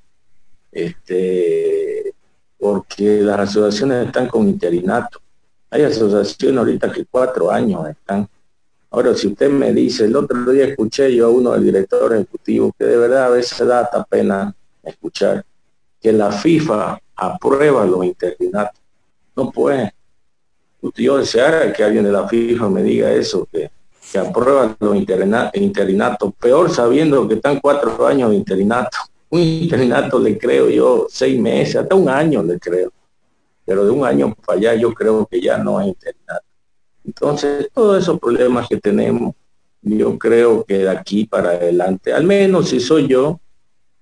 este, 0.72 2.12
porque 2.58 3.20
las 3.22 3.40
asociaciones 3.40 4.06
están 4.06 4.28
con 4.28 4.48
interinato. 4.48 5.20
Hay 5.70 5.82
asociaciones 5.82 6.58
ahorita 6.58 6.92
que 6.92 7.04
cuatro 7.04 7.50
años 7.50 7.88
están. 7.88 8.28
Ahora, 8.90 9.14
si 9.14 9.28
usted 9.28 9.50
me 9.50 9.72
dice, 9.72 10.04
el 10.04 10.16
otro 10.16 10.50
día 10.50 10.64
escuché 10.64 11.14
yo 11.14 11.26
a 11.26 11.30
uno 11.30 11.52
del 11.52 11.64
director 11.64 12.14
ejecutivo, 12.14 12.72
que 12.78 12.84
de 12.84 12.96
verdad 12.96 13.26
a 13.26 13.30
veces 13.30 13.66
da 13.66 13.80
hasta 13.80 14.04
pena 14.04 14.54
escuchar, 14.90 15.44
que 16.00 16.12
la 16.12 16.32
FIFA 16.32 16.98
aprueba 17.16 17.84
los 17.84 18.04
interinatos. 18.04 18.80
No 19.34 19.50
puede. 19.50 19.92
Yo 20.94 21.18
deseara 21.18 21.72
que 21.72 21.82
alguien 21.82 22.04
de 22.04 22.12
la 22.12 22.28
FIFA 22.28 22.68
me 22.68 22.82
diga 22.82 23.10
eso, 23.12 23.46
que, 23.50 23.70
que 24.12 24.18
aprueba 24.18 24.76
los 24.78 24.96
interinatos, 24.96 26.32
peor 26.38 26.70
sabiendo 26.70 27.26
que 27.26 27.34
están 27.34 27.60
cuatro 27.60 28.06
años 28.06 28.30
de 28.30 28.36
interinato 28.36 28.98
un 29.30 29.40
internato 29.40 30.18
le 30.18 30.38
creo 30.38 30.68
yo 30.70 31.06
seis 31.08 31.38
meses, 31.40 31.76
hasta 31.76 31.94
un 31.94 32.08
año 32.08 32.42
le 32.42 32.58
creo. 32.58 32.92
Pero 33.64 33.84
de 33.84 33.90
un 33.90 34.04
año 34.04 34.34
para 34.34 34.58
allá 34.58 34.74
yo 34.74 34.94
creo 34.94 35.26
que 35.26 35.40
ya 35.40 35.58
no 35.58 35.78
hay 35.78 35.88
internato. 35.88 36.44
Entonces, 37.04 37.68
todos 37.72 38.02
esos 38.02 38.18
problemas 38.18 38.68
que 38.68 38.76
tenemos, 38.76 39.34
yo 39.82 40.18
creo 40.18 40.64
que 40.64 40.78
de 40.78 40.88
aquí 40.88 41.24
para 41.24 41.50
adelante, 41.50 42.12
al 42.12 42.24
menos 42.24 42.68
si 42.68 42.80
soy 42.80 43.08
yo, 43.08 43.40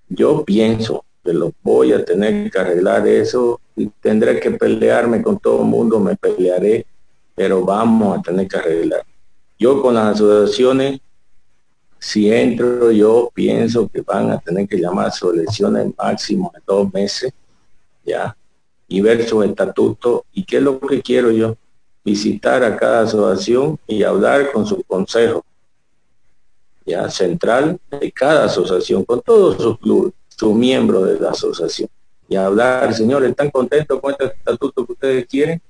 yo 0.09 0.43
pienso 0.43 1.05
que 1.23 1.33
lo 1.33 1.53
voy 1.63 1.93
a 1.93 2.05
tener 2.05 2.51
que 2.51 2.59
arreglar 2.59 3.07
eso 3.07 3.59
y 3.75 3.87
tendré 3.87 4.39
que 4.39 4.51
pelearme 4.51 5.21
con 5.21 5.39
todo 5.39 5.61
el 5.61 5.67
mundo, 5.67 5.99
me 5.99 6.15
pelearé, 6.15 6.85
pero 7.33 7.65
vamos 7.65 8.17
a 8.17 8.21
tener 8.21 8.47
que 8.47 8.57
arreglar. 8.57 9.03
Yo 9.57 9.81
con 9.81 9.95
las 9.95 10.15
asociaciones 10.15 10.99
si 12.05 12.31
entro, 12.31 12.91
yo 12.91 13.31
pienso 13.33 13.87
que 13.87 14.01
van 14.01 14.29
a 14.29 14.39
tener 14.39 14.67
que 14.67 14.77
llamar 14.77 15.11
su 15.11 15.31
elecciones 15.31 15.91
máximo 15.97 16.51
de 16.53 16.61
dos 16.63 16.93
meses, 16.93 17.33
ya, 18.05 18.37
y 18.87 19.01
ver 19.01 19.27
su 19.27 19.41
estatuto. 19.41 20.23
¿Y 20.31 20.43
qué 20.43 20.57
es 20.57 20.61
lo 20.61 20.79
que 20.79 21.01
quiero 21.01 21.31
yo? 21.31 21.57
Visitar 22.03 22.63
a 22.63 22.77
cada 22.77 23.01
asociación 23.01 23.79
y 23.87 24.03
hablar 24.03 24.51
con 24.51 24.67
su 24.67 24.83
consejo, 24.83 25.43
ya, 26.85 27.09
central 27.09 27.79
de 27.89 28.11
cada 28.11 28.45
asociación, 28.45 29.03
con 29.03 29.21
todos 29.21 29.61
sus 29.61 29.79
clubes, 29.79 30.13
sus 30.27 30.53
miembros 30.53 31.07
de 31.07 31.19
la 31.19 31.31
asociación. 31.31 31.89
Y 32.27 32.35
hablar, 32.35 32.93
señores, 32.93 33.29
¿están 33.29 33.51
contentos 33.51 33.99
con 33.99 34.11
este 34.11 34.25
estatuto 34.25 34.85
que 34.85 34.91
ustedes 34.93 35.25
quieren? 35.27 35.61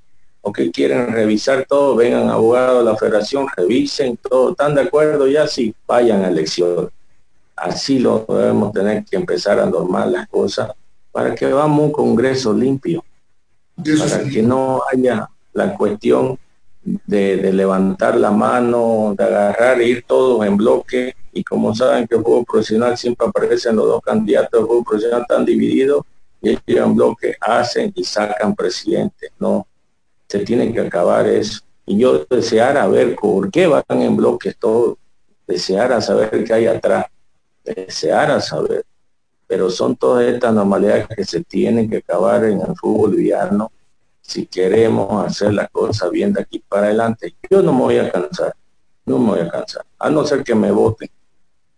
o 0.48 0.53
que 0.53 0.69
quieren 0.69 1.12
revisar 1.12 1.65
todo, 1.67 1.95
vengan 1.95 2.29
abogados 2.29 2.86
de 2.86 2.91
la 2.91 2.95
federación, 2.95 3.48
revisen 3.57 4.15
todo, 4.15 4.51
¿están 4.51 4.75
de 4.75 4.81
acuerdo? 4.81 5.27
Ya 5.27 5.48
sí, 5.48 5.74
vayan 5.88 6.24
a 6.24 6.27
elección. 6.27 6.91
Así 7.55 7.98
lo 7.98 8.27
debemos 8.29 8.72
tener 8.72 9.03
que 9.05 9.15
empezar 9.15 9.60
a 9.60 9.65
normar 9.65 10.07
las 10.07 10.27
cosas 10.27 10.72
para 11.12 11.34
que 11.34 11.48
vamos 11.48 11.79
a 11.79 11.81
un 11.86 11.91
congreso 11.91 12.53
limpio, 12.53 13.03
para 13.75 14.24
que 14.29 14.43
no 14.43 14.84
haya 14.93 15.27
la 15.53 15.75
cuestión 15.75 16.38
de, 16.86 17.51
levantar 17.51 18.15
la 18.15 18.32
mano, 18.32 19.15
de 19.18 19.24
agarrar 19.24 19.82
e 19.82 19.88
ir 19.88 20.04
todos 20.08 20.46
en 20.46 20.56
bloque. 20.56 21.15
Y 21.34 21.44
como 21.44 21.75
saben 21.75 22.08
que 22.08 22.15
el 22.15 22.22
juego 22.22 22.44
profesional 22.44 22.98
siempre 22.98 23.27
aparecen 23.27 23.75
los 23.75 23.88
dos 23.88 24.01
candidatos, 24.01 24.62
el 24.62 24.68
juego 24.68 24.84
profesional 24.84 25.22
están 25.22 25.46
divididos 25.46 26.04
y 26.42 26.50
ellos 26.50 26.86
en 26.86 26.96
bloque 26.96 27.36
hacen 27.42 27.92
y 27.96 28.04
sacan 28.04 28.56
presidente. 28.56 29.32
No, 29.39 29.68
se 30.27 30.39
tiene 30.39 30.72
que 30.72 30.82
acabar 30.82 31.27
eso. 31.27 31.62
Y 31.86 31.98
yo 31.98 32.25
deseara 32.30 32.88
ver 32.88 33.15
por 33.15 33.51
qué 33.51 33.68
van 33.68 33.84
en 33.89 34.15
bloques 34.15 34.56
todos, 34.58 34.98
deseara 35.46 36.01
saber 36.01 36.44
qué 36.44 36.54
hay 36.54 36.68
atrás. 36.68 37.08
desear 37.63 38.32
a 38.32 38.39
saber. 38.39 38.86
Pero 39.48 39.70
son 39.70 39.96
todas 39.96 40.25
estas 40.25 40.54
normalidades 40.54 41.08
que 41.15 41.24
se 41.25 41.44
tienen 41.44 41.89
que 41.89 41.98
acabar 41.98 42.46
en 42.46 42.62
el 42.62 42.75
fútbol 42.75 43.12
boliviano 43.12 43.72
si 44.27 44.48
queremos 44.48 45.25
hacer 45.25 45.53
la 45.53 45.67
cosa 45.67 46.10
bien 46.10 46.34
de 46.34 46.41
aquí 46.41 46.60
para 46.60 46.88
adelante. 46.88 47.36
Yo 47.50 47.62
no 47.62 47.74
me 47.74 47.82
voy 47.82 47.98
a 48.00 48.12
cansar, 48.12 48.55
no 49.05 49.20
me 49.20 49.27
voy 49.32 49.39
a 49.39 49.50
cansar, 49.50 49.86
a 50.00 50.10
no 50.10 50.25
ser 50.25 50.44
que 50.44 50.55
me 50.55 50.72
voten, 50.72 51.10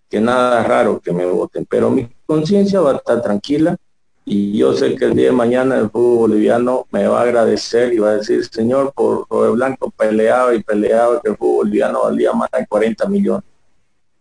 que 0.09 0.19
nada 0.21 0.63
raro 0.63 0.99
que 0.99 1.11
me 1.11 1.25
voten, 1.25 1.65
pero 1.65 1.89
mi 1.89 2.09
conciencia 2.25 2.79
va 2.79 2.91
a 2.91 2.95
estar 2.97 3.21
tranquila 3.21 3.75
y 4.23 4.57
yo 4.57 4.73
sé 4.73 4.95
que 4.95 5.05
el 5.05 5.15
día 5.15 5.27
de 5.27 5.31
mañana 5.31 5.77
el 5.77 5.89
fútbol 5.89 6.29
boliviano 6.29 6.87
me 6.91 7.07
va 7.07 7.19
a 7.19 7.23
agradecer 7.23 7.93
y 7.93 7.99
va 7.99 8.11
a 8.11 8.17
decir, 8.17 8.45
señor, 8.45 8.93
por 8.93 9.27
Robe 9.29 9.51
Blanco 9.51 9.91
peleaba 9.91 10.53
y 10.53 10.63
peleaba 10.63 11.21
que 11.21 11.29
el 11.29 11.37
fútbol 11.37 11.67
boliviano 11.67 12.03
valía 12.03 12.33
más 12.33 12.49
de 12.51 12.65
40 12.67 13.07
millones. 13.07 13.45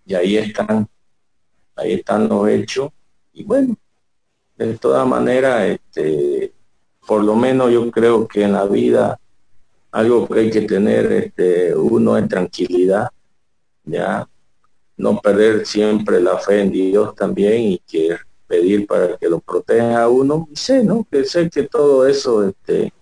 Y 0.05 0.15
ahí 0.15 0.37
están, 0.37 0.89
ahí 1.75 1.95
están 1.95 2.29
los 2.29 2.49
hechos. 2.49 2.91
Y 3.33 3.43
bueno, 3.43 3.77
de 4.57 4.79
todas 4.79 5.07
maneras, 5.07 5.65
este, 5.65 6.53
por 7.07 7.23
lo 7.23 7.37
menos 7.37 7.71
yo 7.71 7.91
creo 7.91 8.27
que 8.27 8.43
en 8.43 8.53
la 8.53 8.65
vida 8.65 9.19
algo 9.93 10.27
que 10.29 10.41
hay 10.41 10.51
que 10.51 10.63
tener 10.63 11.11
este, 11.13 11.75
uno 11.75 12.19
es 12.19 12.29
tranquilidad, 12.29 13.09
ya, 13.85 14.29
no 14.97 15.21
perder 15.21 15.67
siempre 15.67 16.21
la 16.21 16.39
fe 16.39 16.61
en 16.63 16.73
Dios 16.73 17.15
también 17.15 17.63
y 17.63 17.79
que 17.79 18.17
pedir 18.47 18.87
para 18.87 19.17
que 19.17 19.29
lo 19.29 19.41
proteja 19.41 20.03
a 20.03 20.09
uno. 20.09 20.49
Y 20.51 20.57
sé 20.57 20.83
no 20.83 21.07
que 21.11 21.25
sé 21.25 21.51
que 21.51 21.65
todo 21.65 22.07
eso 22.07 22.49
este 22.49 22.93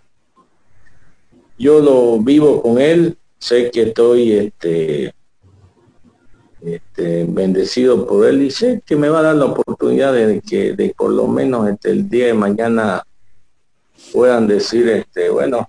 yo 1.58 1.80
lo 1.80 2.18
vivo 2.18 2.62
con 2.62 2.80
él. 2.80 3.16
Sé 3.38 3.70
que 3.70 3.82
estoy 3.82 4.32
este 4.32 5.14
este 6.62 7.26
bendecido 7.28 8.06
por 8.06 8.26
él 8.26 8.42
y 8.42 8.50
sé 8.50 8.82
que 8.87 8.96
me 8.96 9.08
va 9.08 9.18
a 9.18 9.23
dar 9.23 9.37
la 9.37 9.44
oportunidad 9.46 10.14
de 10.14 10.40
que 10.40 10.73
de 10.73 10.94
por 10.96 11.11
lo 11.11 11.26
menos 11.28 11.68
este 11.68 11.90
el 11.90 12.08
día 12.08 12.26
de 12.26 12.34
mañana 12.34 13.04
puedan 14.14 14.47
decir 14.47 14.88
este 14.88 15.28
bueno 15.28 15.66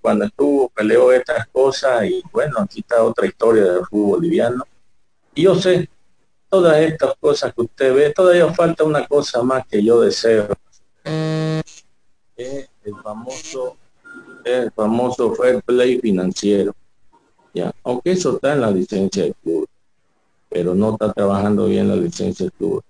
cuando 0.00 0.24
estuvo 0.24 0.68
peleó 0.68 1.10
estas 1.10 1.48
cosas 1.48 2.04
y 2.04 2.22
bueno 2.32 2.60
aquí 2.60 2.80
está 2.80 3.02
otra 3.02 3.26
historia 3.26 3.64
del 3.64 3.84
fútbol 3.86 4.20
boliviano 4.20 4.64
y 5.34 5.42
yo 5.42 5.54
sé 5.56 5.88
todas 6.52 6.76
estas 6.80 7.14
cosas 7.18 7.54
que 7.54 7.62
usted 7.62 7.94
ve, 7.94 8.12
todavía 8.12 8.52
falta 8.52 8.84
una 8.84 9.06
cosa 9.06 9.42
más 9.42 9.66
que 9.66 9.82
yo 9.82 10.02
deseo. 10.02 10.48
el 11.02 11.64
famoso, 13.02 13.78
el 14.44 14.70
famoso 14.70 15.34
fair 15.34 15.62
play 15.62 15.98
financiero. 15.98 16.74
Ya, 17.54 17.72
aunque 17.82 18.12
eso 18.12 18.34
está 18.34 18.52
en 18.52 18.60
la 18.60 18.70
licencia 18.70 19.22
del 19.22 19.34
club, 19.36 19.66
pero 20.50 20.74
no 20.74 20.92
está 20.92 21.10
trabajando 21.14 21.64
bien 21.64 21.88
la 21.88 21.96
licencia 21.96 22.44
del 22.44 22.52
club, 22.52 22.84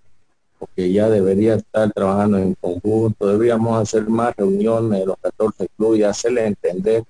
porque 0.62 0.92
ya 0.92 1.10
debería 1.10 1.56
estar 1.56 1.92
trabajando 1.92 2.38
en 2.38 2.54
conjunto, 2.54 3.26
deberíamos 3.26 3.82
hacer 3.82 4.08
más 4.08 4.36
reuniones 4.36 5.00
de 5.00 5.06
los 5.06 5.16
14 5.20 5.66
clubes 5.76 5.98
y 5.98 6.02
hacerle 6.04 6.46
entender 6.46 7.02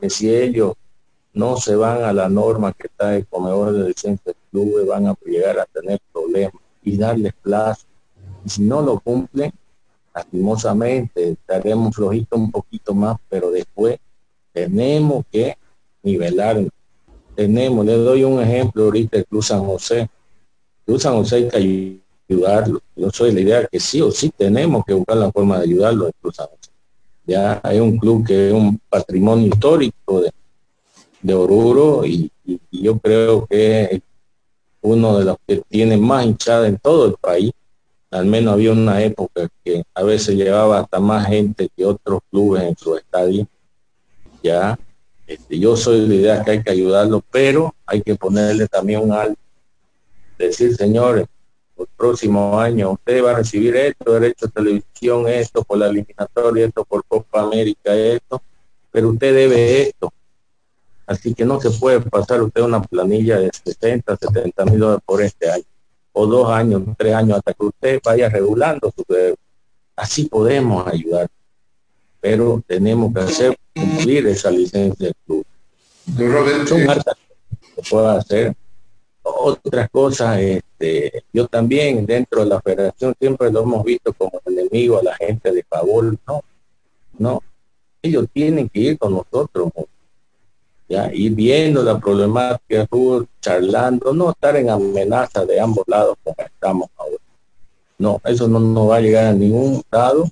que 0.00 0.08
si 0.08 0.32
ellos 0.32 0.74
no 1.32 1.56
se 1.56 1.74
van 1.74 2.04
a 2.04 2.12
la 2.12 2.28
norma 2.28 2.72
que 2.72 2.86
está 2.86 3.16
el 3.16 3.26
comedor 3.26 3.72
de 3.72 3.88
licencia 3.88 4.20
del 4.26 4.36
club, 4.52 4.86
van 4.86 5.08
a 5.08 5.16
llegar 5.26 5.58
a 5.58 5.66
tener 5.66 5.98
problemas 6.12 6.62
y 6.84 6.96
darles 6.96 7.32
plazo. 7.42 7.86
Y 8.44 8.50
si 8.50 8.62
no 8.62 8.80
lo 8.80 9.00
cumplen, 9.00 9.52
lastimosamente 10.14 11.30
estaremos 11.30 11.96
flojitos 11.96 12.38
un 12.38 12.52
poquito 12.52 12.94
más, 12.94 13.16
pero 13.28 13.50
después 13.50 13.98
tenemos 14.52 15.24
que 15.28 15.56
nivelarnos. 16.04 16.70
Tenemos, 17.34 17.84
le 17.84 17.94
doy 17.94 18.22
un 18.22 18.40
ejemplo 18.40 18.84
ahorita 18.84 19.18
el 19.18 19.26
Club 19.26 19.42
San 19.42 19.64
José. 19.64 20.08
Club 20.86 21.00
San 21.00 21.14
José 21.14 21.36
hay 21.36 21.48
que 21.48 22.02
ayudarlo. 22.28 22.80
Yo 22.94 23.10
soy 23.10 23.32
la 23.32 23.40
idea 23.40 23.66
que 23.66 23.80
sí 23.80 24.00
o 24.00 24.10
sí 24.10 24.30
tenemos 24.36 24.84
que 24.84 24.92
buscar 24.92 25.16
la 25.16 25.32
forma 25.32 25.58
de 25.58 25.64
ayudarlo 25.64 26.06
el 26.06 26.12
Club 26.20 26.34
San 26.34 26.46
José. 26.46 26.70
Ya 27.26 27.60
hay 27.62 27.80
un 27.80 27.98
club 27.98 28.26
que 28.26 28.48
es 28.48 28.52
un 28.52 28.78
patrimonio 28.88 29.46
histórico 29.46 30.20
de, 30.20 30.32
de 31.22 31.34
Oruro 31.34 32.04
y, 32.04 32.30
yo 32.72 32.98
creo 32.98 33.46
que 33.46 33.82
es 33.84 34.02
uno 34.80 35.18
de 35.18 35.24
los 35.24 35.36
que 35.46 35.62
tiene 35.68 35.96
más 35.96 36.26
hinchada 36.26 36.66
en 36.66 36.76
todo 36.78 37.06
el 37.06 37.14
país. 37.14 37.52
Al 38.10 38.26
menos 38.26 38.54
había 38.54 38.72
una 38.72 39.02
época 39.02 39.48
que 39.64 39.84
a 39.94 40.02
veces 40.02 40.34
llevaba 40.34 40.80
hasta 40.80 40.98
más 40.98 41.28
gente 41.28 41.70
que 41.74 41.86
otros 41.86 42.20
clubes 42.30 42.64
en 42.64 42.76
su 42.76 42.96
estadio. 42.96 43.46
Ya, 44.42 44.76
este, 45.26 45.58
yo 45.58 45.76
soy 45.76 46.06
la 46.06 46.14
idea 46.14 46.44
que 46.44 46.50
hay 46.50 46.62
que 46.62 46.70
ayudarlo, 46.72 47.22
pero 47.30 47.74
hay 47.86 48.02
que 48.02 48.16
ponerle 48.16 48.66
también 48.66 49.00
un 49.00 49.12
alto. 49.12 49.38
Decir, 50.36 50.74
señores, 50.74 51.26
el 51.78 51.86
próximo 51.96 52.58
año 52.58 52.92
usted 52.92 53.24
va 53.24 53.32
a 53.32 53.36
recibir 53.36 53.76
esto, 53.76 54.12
derecho 54.12 54.46
a 54.46 54.50
televisión, 54.50 55.28
esto 55.28 55.62
por 55.64 55.78
la 55.78 55.88
eliminatoria, 55.88 56.66
esto 56.66 56.84
por 56.84 57.04
Copa 57.04 57.42
América, 57.42 57.94
esto, 57.94 58.42
pero 58.90 59.10
usted 59.10 59.34
debe 59.34 59.82
esto 59.82 60.12
Así 61.06 61.34
que 61.34 61.44
no 61.44 61.60
se 61.60 61.70
puede 61.70 62.00
pasar 62.00 62.42
usted 62.42 62.62
una 62.62 62.80
planilla 62.80 63.38
de 63.38 63.50
60, 63.52 64.16
70 64.16 64.64
mil 64.66 64.78
dólares 64.78 65.02
por 65.04 65.20
este 65.20 65.50
año, 65.50 65.64
o 66.12 66.26
dos 66.26 66.48
años, 66.48 66.82
tres 66.96 67.14
años, 67.14 67.38
hasta 67.38 67.52
que 67.52 67.66
usted 67.66 68.00
vaya 68.04 68.28
regulando 68.28 68.92
su 68.94 69.04
deuda. 69.12 69.36
Así 69.96 70.26
podemos 70.26 70.86
ayudar, 70.86 71.28
pero 72.20 72.62
tenemos 72.66 73.12
que 73.12 73.20
hacer 73.20 73.58
cumplir 73.74 74.26
esa 74.28 74.50
licencia 74.50 75.06
del 75.06 75.16
club. 75.26 75.46
Son 76.66 76.80
eh, 76.80 77.02
que 77.76 77.82
puede 77.90 78.16
hacer. 78.16 78.56
Otras 79.22 79.88
cosas, 79.90 80.38
este, 80.40 81.24
yo 81.32 81.46
también 81.46 82.04
dentro 82.04 82.40
de 82.40 82.46
la 82.46 82.60
federación 82.60 83.14
siempre 83.18 83.52
lo 83.52 83.62
hemos 83.62 83.84
visto 83.84 84.12
como 84.12 84.40
enemigo 84.46 84.98
a 84.98 85.02
la 85.04 85.14
gente 85.14 85.52
de 85.52 85.62
favor, 85.62 86.16
no, 86.26 86.42
no, 87.18 87.42
ellos 88.02 88.26
tienen 88.32 88.68
que 88.68 88.80
ir 88.80 88.98
con 88.98 89.14
nosotros, 89.14 89.70
ir 91.12 91.34
viendo 91.34 91.82
la 91.82 91.98
problemática, 91.98 92.86
charlando, 93.40 94.12
no 94.12 94.30
estar 94.30 94.56
en 94.56 94.70
amenaza 94.70 95.44
de 95.46 95.60
ambos 95.60 95.84
lados 95.86 96.16
como 96.22 96.36
estamos 96.38 96.88
ahora. 96.96 97.16
No, 97.98 98.20
eso 98.24 98.48
no 98.48 98.58
nos 98.58 98.90
va 98.90 98.96
a 98.96 99.00
llegar 99.00 99.26
a 99.26 99.32
ningún 99.32 99.82
lado. 99.90 100.28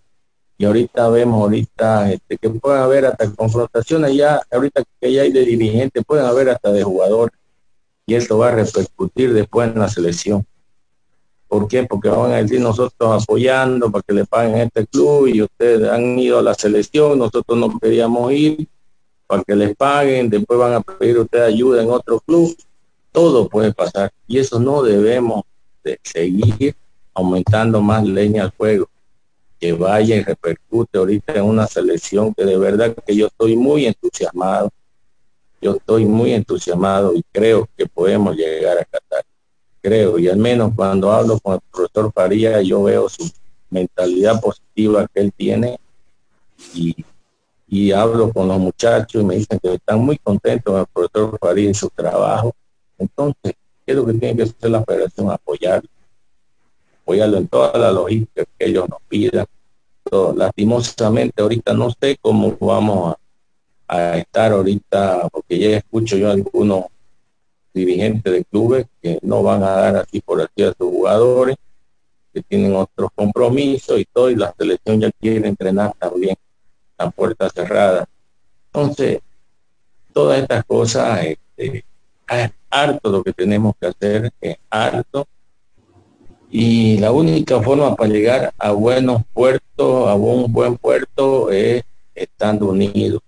Y 0.59 0.67
ahorita 0.67 1.09
vemos 1.09 1.41
ahorita 1.41 2.13
este, 2.13 2.37
que 2.37 2.51
pueden 2.51 2.83
haber 2.83 3.07
hasta 3.07 3.31
confrontaciones 3.31 4.15
ya, 4.15 4.43
ahorita 4.51 4.83
que 5.01 5.13
ya 5.13 5.23
hay 5.23 5.33
de 5.33 5.45
dirigentes, 5.45 6.05
pueden 6.05 6.27
haber 6.27 6.51
hasta 6.51 6.71
de 6.73 6.83
jugadores. 6.83 7.40
Y 8.11 8.17
esto 8.17 8.39
va 8.39 8.49
a 8.49 8.51
repercutir 8.57 9.33
después 9.33 9.71
en 9.71 9.79
la 9.79 9.89
selección. 9.89 10.45
¿Por 11.47 11.69
qué? 11.69 11.85
Porque 11.85 12.09
van 12.09 12.33
a 12.33 12.43
decir 12.43 12.61
nosotros 12.61 13.23
apoyando 13.23 13.89
para 13.89 14.03
que 14.03 14.13
le 14.13 14.25
paguen 14.25 14.57
este 14.57 14.85
club 14.85 15.29
y 15.29 15.43
ustedes 15.43 15.89
han 15.89 16.19
ido 16.19 16.41
a 16.41 16.43
la 16.43 16.55
selección, 16.55 17.21
nosotros 17.21 17.57
no 17.57 17.79
queríamos 17.79 18.33
ir 18.33 18.67
para 19.29 19.45
que 19.45 19.55
les 19.55 19.77
paguen, 19.77 20.29
después 20.29 20.59
van 20.59 20.73
a 20.73 20.81
pedir 20.81 21.21
usted 21.21 21.41
ayuda 21.41 21.85
en 21.85 21.91
otro 21.91 22.19
club, 22.19 22.53
todo 23.13 23.49
puede 23.49 23.73
pasar 23.73 24.11
y 24.27 24.39
eso 24.41 24.59
no 24.59 24.83
debemos 24.83 25.45
de 25.85 26.01
seguir 26.03 26.75
aumentando 27.15 27.81
más 27.81 28.05
leña 28.05 28.43
al 28.43 28.51
fuego, 28.51 28.89
que 29.61 29.73
vaya 29.73 30.17
y 30.17 30.25
repercute 30.25 30.99
ahorita 30.99 31.35
en 31.35 31.45
una 31.45 31.69
selección 31.69 32.35
que 32.35 32.45
de 32.45 32.59
verdad 32.59 32.93
que 33.07 33.15
yo 33.15 33.29
estoy 33.29 33.55
muy 33.55 33.87
entusiasmado, 33.87 34.73
yo 35.61 35.77
estoy 35.77 36.05
muy 36.05 36.33
entusiasmado 36.33 37.15
y 37.15 37.23
creo 37.33 37.69
que 37.77 37.87
podemos 37.87 38.37
llegar 38.37 38.79
a 38.79 38.85
Qatar, 38.85 39.25
creo, 39.83 40.19
y 40.19 40.29
al 40.29 40.39
menos 40.39 40.73
cuando 40.75 41.13
hablo 41.13 41.39
con 41.41 41.55
el 41.55 41.61
profesor 41.71 42.13
Faría 42.13 42.63
yo 42.63 42.83
veo 42.85 43.09
su 43.09 43.31
mentalidad 43.71 44.41
positiva 44.41 45.07
que 45.13 45.21
él 45.21 45.33
tiene 45.37 45.79
y 46.75 47.05
y 47.71 47.93
hablo 47.93 48.33
con 48.33 48.49
los 48.49 48.59
muchachos 48.59 49.23
y 49.23 49.25
me 49.25 49.37
dicen 49.37 49.61
que 49.61 49.75
están 49.75 50.01
muy 50.01 50.19
contentos 50.19 50.73
con 50.73 50.81
el 50.81 50.87
profesor 50.93 51.39
Farid 51.41 51.69
en 51.69 51.75
su 51.75 51.89
trabajo. 51.89 52.53
Entonces, 52.99 53.55
¿qué 53.87 53.93
es 53.93 53.97
lo 53.97 54.05
que 54.05 54.15
tiene 54.15 54.37
que 54.37 54.43
hacer 54.43 54.71
la 54.71 54.83
federación? 54.83 55.31
Apoyarlo. 55.31 55.89
Apoyarlo 57.03 57.37
en 57.37 57.47
toda 57.47 57.79
la 57.79 57.93
logística 57.93 58.45
que 58.59 58.67
ellos 58.67 58.89
nos 58.89 59.01
pidan. 59.09 59.47
lastimosamente, 60.35 61.41
ahorita 61.41 61.73
no 61.73 61.93
sé 61.93 62.19
cómo 62.21 62.57
vamos 62.59 63.15
a, 63.15 63.19
estar 63.91 64.53
ahorita, 64.53 65.29
porque 65.31 65.59
ya 65.59 65.77
escucho 65.79 66.17
yo 66.17 66.29
a 66.29 66.33
algunos 66.33 66.85
dirigentes 67.73 68.33
de 68.33 68.45
clubes 68.45 68.87
que 69.03 69.19
no 69.23 69.43
van 69.43 69.63
a 69.63 69.71
dar 69.71 69.97
así 69.97 70.21
por 70.21 70.41
así 70.41 70.63
a 70.63 70.69
sus 70.69 70.91
jugadores, 70.91 71.57
que 72.33 72.43
tienen 72.43 72.75
otros 72.75 73.11
compromisos 73.15 73.99
y 73.99 74.05
todo, 74.05 74.31
y 74.31 74.37
la 74.37 74.55
selección 74.57 75.01
ya 75.01 75.11
quiere 75.11 75.49
entrenar 75.49 75.95
también 75.99 76.37
la 76.99 77.11
puerta 77.11 77.49
cerrada. 77.51 78.07
Entonces, 78.67 79.21
todas 80.13 80.41
estas 80.41 80.65
cosas, 80.65 81.25
este, 81.25 81.85
es 82.29 82.51
harto 82.71 83.11
lo 83.11 83.25
que 83.25 83.33
tenemos 83.33 83.75
que 83.81 83.89
hacer, 83.89 84.33
es 84.41 84.57
harto. 84.71 85.27
Y 86.51 86.99
la 86.99 87.13
única 87.13 87.61
forma 87.61 87.95
para 87.95 88.11
llegar 88.11 88.53
a 88.59 88.73
buenos 88.73 89.23
puertos, 89.33 90.09
a 90.09 90.15
un 90.15 90.53
buen 90.53 90.77
puerto, 90.77 91.51
es 91.51 91.83
estando 92.15 92.67
unidos. 92.71 93.23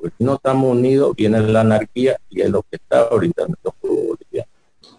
Porque 0.00 0.14
si 0.18 0.24
no 0.24 0.34
estamos 0.34 0.76
unidos, 0.76 1.16
viene 1.16 1.40
la 1.40 1.62
anarquía 1.62 2.16
y 2.30 2.42
es 2.42 2.50
lo 2.50 2.62
que 2.62 2.76
está 2.76 3.00
ahorita 3.10 3.44
en 3.44 3.48
nuestro 3.48 3.74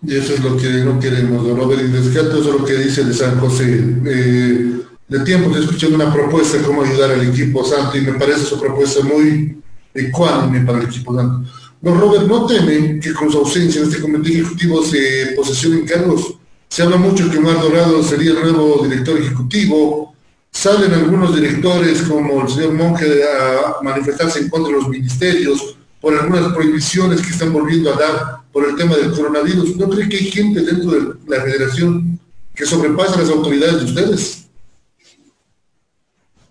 Y 0.02 0.16
eso 0.16 0.34
es 0.34 0.44
lo 0.44 0.58
que 0.58 0.70
no 0.84 1.00
queremos, 1.00 1.48
don 1.48 1.58
Robert. 1.58 1.82
Y 1.82 1.92
rescato 1.92 2.40
eso 2.40 2.54
es 2.54 2.60
lo 2.60 2.66
que 2.66 2.74
dice 2.74 3.04
de 3.04 3.14
San 3.14 3.40
José. 3.40 3.84
Eh, 4.06 4.82
de 5.08 5.20
tiempo 5.22 5.48
estoy 5.48 5.64
escuchando 5.64 5.96
una 5.96 6.14
propuesta 6.14 6.58
de 6.58 6.64
cómo 6.64 6.84
ayudar 6.84 7.12
al 7.12 7.30
equipo 7.30 7.64
santo 7.64 7.98
y 7.98 8.02
me 8.02 8.14
parece 8.14 8.42
su 8.42 8.60
propuesta 8.60 9.04
muy 9.06 9.62
ecuánime 9.94 10.66
para 10.66 10.80
el 10.80 10.86
equipo 10.86 11.16
santo. 11.16 11.50
Don 11.80 12.00
Robert, 12.00 12.28
¿no 12.28 12.46
teme 12.46 13.00
que 13.00 13.14
con 13.14 13.32
su 13.32 13.38
ausencia 13.38 13.82
en 13.82 13.88
este 13.88 14.02
comité 14.02 14.32
ejecutivo 14.32 14.84
se 14.84 15.34
posesionen 15.36 15.86
cargos? 15.86 16.36
Se 16.68 16.84
habla 16.84 16.98
mucho 16.98 17.30
que 17.30 17.38
Omar 17.38 17.62
Dorado 17.62 18.04
sería 18.04 18.32
el 18.32 18.42
nuevo 18.42 18.84
director 18.84 19.18
ejecutivo. 19.18 20.14
Salen 20.58 20.91
algunos 20.91 21.36
directores 21.36 22.02
como 22.02 22.41
el 22.41 22.50
señor 22.50 22.74
Monge 22.74 23.24
a 23.24 23.76
manifestarse 23.84 24.39
en 24.39 24.50
contra 24.50 24.74
de 24.74 24.80
los 24.80 24.89
ministerios 24.89 25.78
por 26.02 26.17
algunas 26.17 26.52
prohibiciones 26.52 27.22
que 27.22 27.30
están 27.30 27.54
volviendo 27.54 27.93
a 27.93 27.96
dar 27.96 28.38
por 28.52 28.67
el 28.67 28.76
tema 28.76 28.96
del 28.98 29.12
coronavirus. 29.12 29.78
¿No 29.78 29.88
cree 29.88 30.10
que 30.10 30.17
hay 30.17 30.32
gente 30.32 30.62
dentro 30.62 30.89
de 30.89 31.13
la 31.28 31.43
federación 31.43 32.20
que 32.56 32.65
sobrepasa 32.65 33.22
las 33.22 33.30
autoridades 33.30 33.82
de 33.82 33.86
ustedes? 33.86 34.48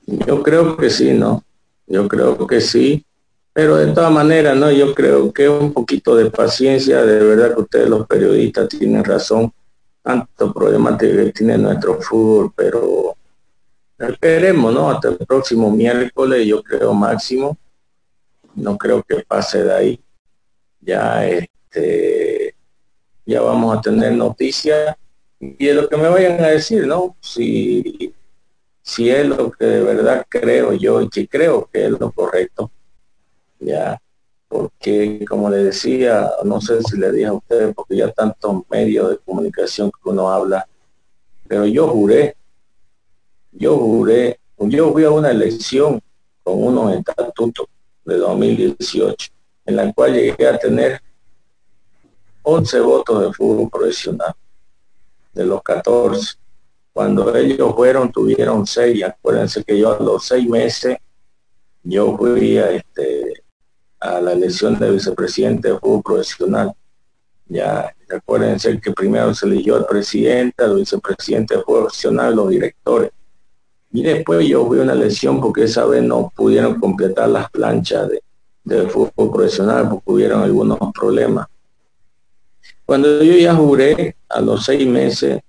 Yo 0.06 0.40
creo 0.40 0.76
que 0.76 0.88
sí, 0.88 1.12
¿no? 1.12 1.42
Yo 1.88 2.06
creo 2.06 2.46
que 2.46 2.60
sí. 2.60 3.04
Pero 3.52 3.74
de 3.74 3.92
todas 3.92 4.12
maneras, 4.12 4.56
¿no? 4.56 4.70
Yo 4.70 4.94
creo 4.94 5.32
que 5.32 5.48
un 5.48 5.72
poquito 5.72 6.14
de 6.14 6.30
paciencia, 6.30 7.02
de 7.02 7.24
verdad 7.24 7.56
que 7.56 7.62
ustedes 7.62 7.88
los 7.88 8.06
periodistas 8.06 8.68
tienen 8.68 9.02
razón, 9.02 9.52
tanto 10.00 10.52
problemática 10.52 11.12
que 11.24 11.32
tiene 11.32 11.58
nuestro 11.58 12.00
fútbol, 12.00 12.52
pero 12.54 13.15
esperemos, 13.98 14.72
¿no? 14.72 14.90
Hasta 14.90 15.08
el 15.08 15.18
próximo 15.18 15.70
miércoles, 15.70 16.46
yo 16.46 16.62
creo 16.62 16.92
máximo, 16.94 17.56
no 18.54 18.76
creo 18.76 19.02
que 19.02 19.24
pase 19.26 19.64
de 19.64 19.74
ahí. 19.74 20.00
Ya 20.80 21.26
este 21.26 22.54
ya 23.24 23.40
vamos 23.40 23.76
a 23.76 23.80
tener 23.80 24.12
noticias 24.12 24.96
y 25.40 25.66
de 25.66 25.74
lo 25.74 25.88
que 25.88 25.96
me 25.96 26.08
vayan 26.08 26.42
a 26.42 26.48
decir, 26.48 26.86
¿no? 26.86 27.16
Si 27.20 28.14
si 28.82 29.10
es 29.10 29.26
lo 29.26 29.50
que 29.50 29.66
de 29.66 29.82
verdad 29.82 30.24
creo 30.28 30.72
yo 30.72 31.00
y 31.02 31.08
que 31.08 31.26
creo 31.26 31.68
que 31.72 31.86
es 31.86 31.90
lo 31.90 32.12
correcto, 32.12 32.70
ya, 33.58 34.00
porque 34.46 35.24
como 35.28 35.50
le 35.50 35.64
decía, 35.64 36.30
no 36.44 36.60
sé 36.60 36.80
si 36.84 36.96
le 36.96 37.10
dije 37.10 37.26
a 37.26 37.32
ustedes, 37.32 37.74
porque 37.74 37.96
ya 37.96 38.12
tantos 38.12 38.62
medios 38.70 39.10
de 39.10 39.18
comunicación 39.18 39.90
que 39.90 40.08
uno 40.08 40.30
habla, 40.30 40.68
pero 41.48 41.66
yo 41.66 41.88
juré, 41.88 42.36
yo 43.58 43.76
juré, 43.78 44.38
yo 44.58 44.92
fui 44.92 45.04
a 45.04 45.10
una 45.10 45.30
elección 45.30 46.00
con 46.42 46.62
unos 46.62 46.94
estatutos 46.94 47.66
de 48.04 48.16
2018, 48.18 49.30
en 49.66 49.76
la 49.76 49.92
cual 49.92 50.14
llegué 50.14 50.46
a 50.46 50.58
tener 50.58 51.00
11 52.42 52.80
votos 52.80 53.22
de 53.22 53.32
fútbol 53.32 53.68
profesional, 53.70 54.32
de 55.32 55.44
los 55.44 55.62
14. 55.62 56.36
Cuando 56.92 57.34
ellos 57.34 57.74
fueron, 57.74 58.12
tuvieron 58.12 58.66
6. 58.66 59.02
Acuérdense 59.04 59.64
que 59.64 59.78
yo 59.78 59.98
a 59.98 60.02
los 60.02 60.24
seis 60.26 60.48
meses, 60.48 60.96
yo 61.82 62.16
fui 62.16 62.58
a, 62.58 62.70
este, 62.70 63.42
a 64.00 64.20
la 64.20 64.32
elección 64.32 64.78
de 64.78 64.92
vicepresidente 64.92 65.72
de 65.72 65.78
fútbol 65.78 66.02
profesional. 66.02 66.72
Ya, 67.48 67.94
acuérdense 68.08 68.80
que 68.80 68.92
primero 68.92 69.34
se 69.34 69.46
eligió 69.46 69.76
el 69.76 69.84
presidente, 69.86 70.64
el 70.64 70.76
vicepresidente 70.76 71.56
de 71.56 71.62
fútbol 71.62 71.82
profesional, 71.84 72.36
los 72.36 72.48
directores. 72.48 73.10
Y 73.92 74.02
después 74.02 74.46
yo 74.46 74.60
a 74.60 74.68
una 74.68 74.92
elección 74.92 75.40
porque 75.40 75.64
esa 75.64 75.86
vez 75.86 76.02
no 76.02 76.32
pudieron 76.34 76.78
completar 76.78 77.28
las 77.28 77.50
planchas 77.50 78.08
de, 78.08 78.22
de 78.64 78.88
fútbol 78.88 79.32
profesional 79.32 79.88
porque 79.88 80.12
hubieron 80.12 80.42
algunos 80.42 80.78
problemas. 80.92 81.46
Cuando 82.84 83.22
yo 83.22 83.36
ya 83.36 83.54
juré, 83.54 84.16
a 84.28 84.40
los 84.40 84.64
seis 84.64 84.86
meses, 84.86 85.40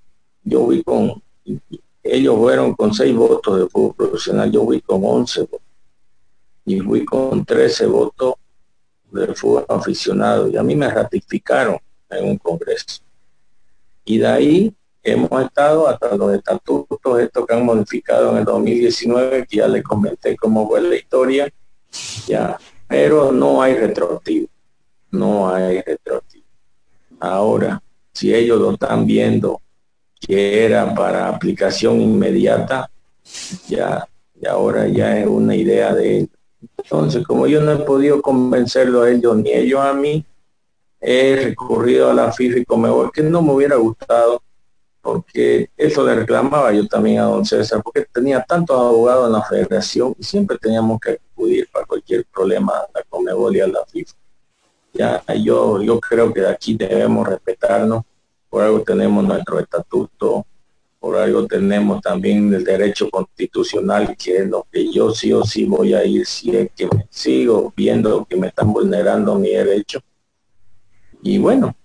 yo 0.44 0.66
fui 0.66 0.84
con 0.84 1.22
ellos 2.10 2.38
fueron 2.38 2.74
con 2.74 2.94
seis 2.94 3.16
votos 3.16 3.60
de 3.60 3.68
fútbol 3.68 3.96
profesional, 3.96 4.52
yo 4.52 4.64
fui 4.66 4.82
con 4.82 5.02
once 5.04 5.42
votos. 5.42 5.62
Y 6.66 6.80
fui 6.80 7.06
con 7.06 7.46
trece 7.46 7.86
votos 7.86 8.36
de 9.12 9.34
fútbol 9.34 9.66
aficionado. 9.70 10.50
Y 10.50 10.58
a 10.58 10.64
mí 10.64 10.76
me 10.76 10.90
ratificaron 10.90 11.78
en 12.10 12.30
un 12.30 12.38
congreso. 12.38 13.02
Y 14.06 14.18
de 14.18 14.28
ahí 14.28 14.74
hemos 15.12 15.44
estado 15.44 15.88
hasta 15.88 16.16
los 16.16 16.34
estatutos 16.34 17.20
estos 17.20 17.46
que 17.46 17.54
han 17.54 17.66
modificado 17.66 18.32
en 18.32 18.38
el 18.38 18.46
2019, 18.46 19.46
que 19.48 19.58
ya 19.58 19.68
les 19.68 19.84
comenté 19.84 20.36
cómo 20.36 20.68
fue 20.68 20.82
la 20.82 20.96
historia, 20.96 21.50
ya, 22.28 22.58
pero 22.88 23.32
no 23.32 23.62
hay 23.62 23.76
retroactivo, 23.76 24.48
no 25.12 25.50
hay 25.50 25.82
retroactivo. 25.82 26.46
Ahora, 27.20 27.82
si 28.14 28.34
ellos 28.34 28.60
lo 28.60 28.72
están 28.72 29.06
viendo 29.06 29.62
que 30.20 30.66
era 30.66 30.94
para 30.94 31.30
aplicación 31.30 32.02
inmediata, 32.02 32.90
ya, 33.68 34.08
y 34.40 34.48
ahora 34.48 34.88
ya 34.88 35.18
es 35.20 35.28
una 35.28 35.56
idea 35.56 35.94
de 35.94 36.20
él. 36.20 36.30
Entonces, 36.78 37.26
como 37.26 37.48
yo 37.48 37.62
no 37.62 37.72
he 37.72 37.78
podido 37.78 38.22
convencerlo 38.22 39.04
a 39.04 39.12
ellos 39.12 39.38
ni 39.38 39.52
ellos 39.52 39.80
a 39.82 39.94
mí, 39.94 40.26
he 41.00 41.36
recurrido 41.44 42.10
a 42.10 42.14
la 42.14 42.32
FIFA 42.32 42.60
y 42.60 42.66
como 42.66 43.12
que 43.12 43.22
no 43.22 43.42
me 43.42 43.54
hubiera 43.54 43.76
gustado, 43.76 44.42
porque 45.02 45.70
eso 45.78 46.06
le 46.06 46.16
reclamaba 46.16 46.74
yo 46.74 46.88
también 46.88 47.20
a 47.20 47.24
don 47.24 47.46
César, 47.46 47.82
porque 47.84 48.06
tenía 48.12 48.44
tantos 48.44 48.78
abogados 48.78 49.28
en 49.28 49.34
la 49.34 49.44
federación 49.44 50.16
y 50.20 50.24
siempre 50.24 50.58
teníamos 50.58 51.00
que 51.00 51.20
acudir 51.34 51.68
para 51.72 51.86
cualquier 51.86 52.26
problema 52.26 52.74
a 52.74 52.88
la 52.94 53.04
Comebol 53.10 53.56
y 53.56 53.62
a 53.62 53.68
la 53.68 53.86
FIFA. 53.86 54.14
Ya, 54.94 55.24
yo, 55.36 55.82
yo 55.82 56.00
creo 56.00 56.34
que 56.34 56.42
de 56.42 56.50
aquí 56.50 56.76
debemos 56.76 57.28
respetarnos 57.28 58.04
por 58.50 58.64
algo 58.64 58.82
tenemos 58.82 59.24
nuestro 59.24 59.60
estatuto, 59.60 60.46
por 61.00 61.18
algo 61.18 61.46
tenemos 61.46 62.02
también 62.02 62.54
el 62.54 62.64
derecho 62.64 63.10
constitucional, 63.10 64.16
que 64.18 64.38
es 64.38 64.50
lo 64.50 64.66
que 64.72 64.92
yo 64.92 65.12
sí 65.14 65.32
o 65.32 65.44
sí 65.44 65.66
voy 65.66 65.94
a 65.94 66.04
ir 66.04 66.26
si 66.26 66.56
es 66.56 66.72
que 66.76 66.86
me 66.88 67.08
sigo 67.10 67.74
viendo 67.76 68.26
que 68.26 68.36
me 68.36 68.48
están 68.48 68.74
vulnerando 68.74 69.36
mi 69.36 69.50
derecho. 69.50 70.00
Y 71.22 71.38
bueno, 71.38 71.76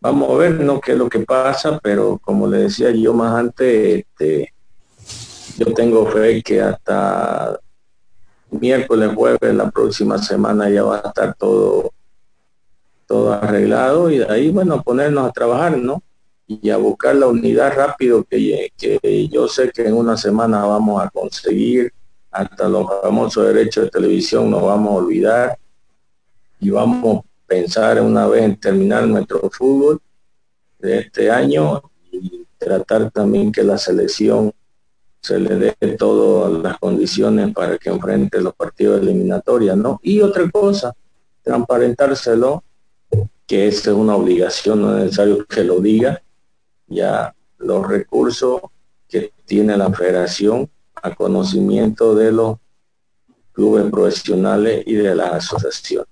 vamos 0.00 0.30
a 0.30 0.34
ver 0.34 0.60
no 0.60 0.80
qué 0.80 0.92
es 0.92 0.98
lo 0.98 1.08
que 1.08 1.20
pasa, 1.20 1.78
pero 1.82 2.18
como 2.18 2.46
le 2.46 2.58
decía 2.58 2.90
yo 2.90 3.12
más 3.12 3.34
antes, 3.34 4.04
este, 4.04 4.52
yo 5.56 5.72
tengo 5.74 6.06
fe 6.06 6.42
que 6.42 6.60
hasta 6.60 7.58
miércoles, 8.50 9.10
jueves, 9.14 9.54
la 9.54 9.70
próxima 9.70 10.18
semana 10.18 10.68
ya 10.68 10.82
va 10.82 10.96
a 10.96 11.08
estar 11.08 11.34
todo 11.34 11.92
todo 13.06 13.32
arreglado 13.32 14.08
y 14.08 14.18
de 14.18 14.30
ahí, 14.30 14.50
bueno, 14.50 14.82
ponernos 14.82 15.28
a 15.28 15.32
trabajar, 15.32 15.76
¿no? 15.76 16.00
y 16.50 16.70
a 16.70 16.76
buscar 16.78 17.14
la 17.14 17.28
unidad 17.28 17.76
rápido 17.76 18.24
que, 18.24 18.72
que 18.76 19.28
yo 19.28 19.46
sé 19.46 19.70
que 19.70 19.86
en 19.86 19.94
una 19.94 20.16
semana 20.16 20.66
vamos 20.66 21.00
a 21.00 21.08
conseguir, 21.08 21.92
hasta 22.28 22.68
los 22.68 22.86
famosos 23.02 23.46
derechos 23.46 23.84
de 23.84 23.90
televisión 23.90 24.50
nos 24.50 24.62
vamos 24.62 24.90
a 24.90 24.96
olvidar 24.96 25.58
y 26.58 26.70
vamos 26.70 27.24
pensar 27.50 28.00
una 28.00 28.28
vez 28.28 28.44
en 28.44 28.60
terminar 28.60 29.08
nuestro 29.08 29.50
fútbol 29.50 30.00
de 30.78 31.00
este 31.00 31.32
año 31.32 31.82
y 32.12 32.46
tratar 32.56 33.10
también 33.10 33.50
que 33.50 33.64
la 33.64 33.76
selección 33.76 34.52
se 35.20 35.40
le 35.40 35.56
dé 35.56 35.96
todas 35.96 36.62
las 36.62 36.78
condiciones 36.78 37.52
para 37.52 37.76
que 37.76 37.90
enfrente 37.90 38.40
los 38.40 38.54
partidos 38.54 39.02
eliminatorios, 39.02 39.76
¿no? 39.76 39.98
Y 40.04 40.20
otra 40.20 40.48
cosa, 40.48 40.94
transparentárselo, 41.42 42.62
que 43.48 43.66
es 43.66 43.84
una 43.88 44.14
obligación, 44.14 44.82
no 44.82 44.96
es 44.96 45.04
necesario 45.04 45.44
que 45.44 45.64
lo 45.64 45.80
diga, 45.80 46.22
ya 46.86 47.34
los 47.58 47.84
recursos 47.84 48.60
que 49.08 49.32
tiene 49.44 49.76
la 49.76 49.92
federación 49.92 50.70
a 50.94 51.12
conocimiento 51.16 52.14
de 52.14 52.30
los 52.30 52.58
clubes 53.50 53.90
profesionales 53.90 54.84
y 54.86 54.94
de 54.94 55.16
las 55.16 55.32
asociaciones. 55.32 56.09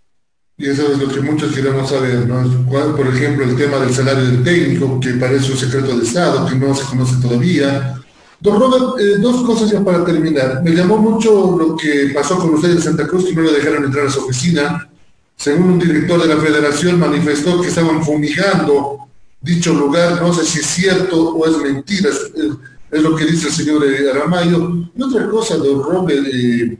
Y 0.60 0.68
eso 0.68 0.92
es 0.92 0.98
lo 0.98 1.06
que 1.08 1.20
muchos 1.20 1.54
queremos 1.54 1.88
saber, 1.88 2.26
¿no? 2.26 2.66
Por 2.68 3.06
ejemplo, 3.06 3.44
el 3.44 3.56
tema 3.56 3.78
del 3.78 3.94
salario 3.94 4.24
del 4.24 4.42
técnico, 4.42 4.98
que 4.98 5.10
parece 5.10 5.52
un 5.52 5.56
secreto 5.56 5.96
de 5.96 6.04
Estado, 6.04 6.46
que 6.46 6.56
no 6.56 6.74
se 6.74 6.84
conoce 6.84 7.14
todavía. 7.22 7.94
Don 8.40 8.58
Robert, 8.58 9.00
eh, 9.00 9.18
dos 9.20 9.46
cosas 9.46 9.70
ya 9.70 9.84
para 9.84 10.04
terminar. 10.04 10.60
Me 10.64 10.72
llamó 10.72 10.98
mucho 10.98 11.56
lo 11.56 11.76
que 11.76 12.10
pasó 12.12 12.38
con 12.38 12.54
ustedes 12.54 12.76
en 12.76 12.82
Santa 12.82 13.06
Cruz, 13.06 13.26
que 13.26 13.36
no 13.36 13.42
le 13.42 13.52
dejaron 13.52 13.84
entrar 13.84 14.08
a 14.08 14.10
su 14.10 14.24
oficina. 14.24 14.90
Según 15.36 15.74
un 15.74 15.78
director 15.78 16.20
de 16.20 16.34
la 16.34 16.40
federación, 16.40 16.98
manifestó 16.98 17.60
que 17.60 17.68
estaban 17.68 18.02
fumigando 18.02 18.98
dicho 19.40 19.72
lugar, 19.72 20.20
no 20.20 20.34
sé 20.34 20.44
si 20.44 20.58
es 20.58 20.66
cierto 20.66 21.36
o 21.36 21.46
es 21.46 21.56
mentira, 21.58 22.10
es, 22.10 23.02
lo 23.02 23.14
que 23.14 23.26
dice 23.26 23.46
el 23.46 23.54
señor 23.54 23.84
eh, 23.86 24.10
Aramayo. 24.10 24.88
Y 24.96 25.02
otra 25.02 25.28
cosa, 25.28 25.56
don 25.56 25.84
Robert, 25.84 26.26
eh, 26.32 26.76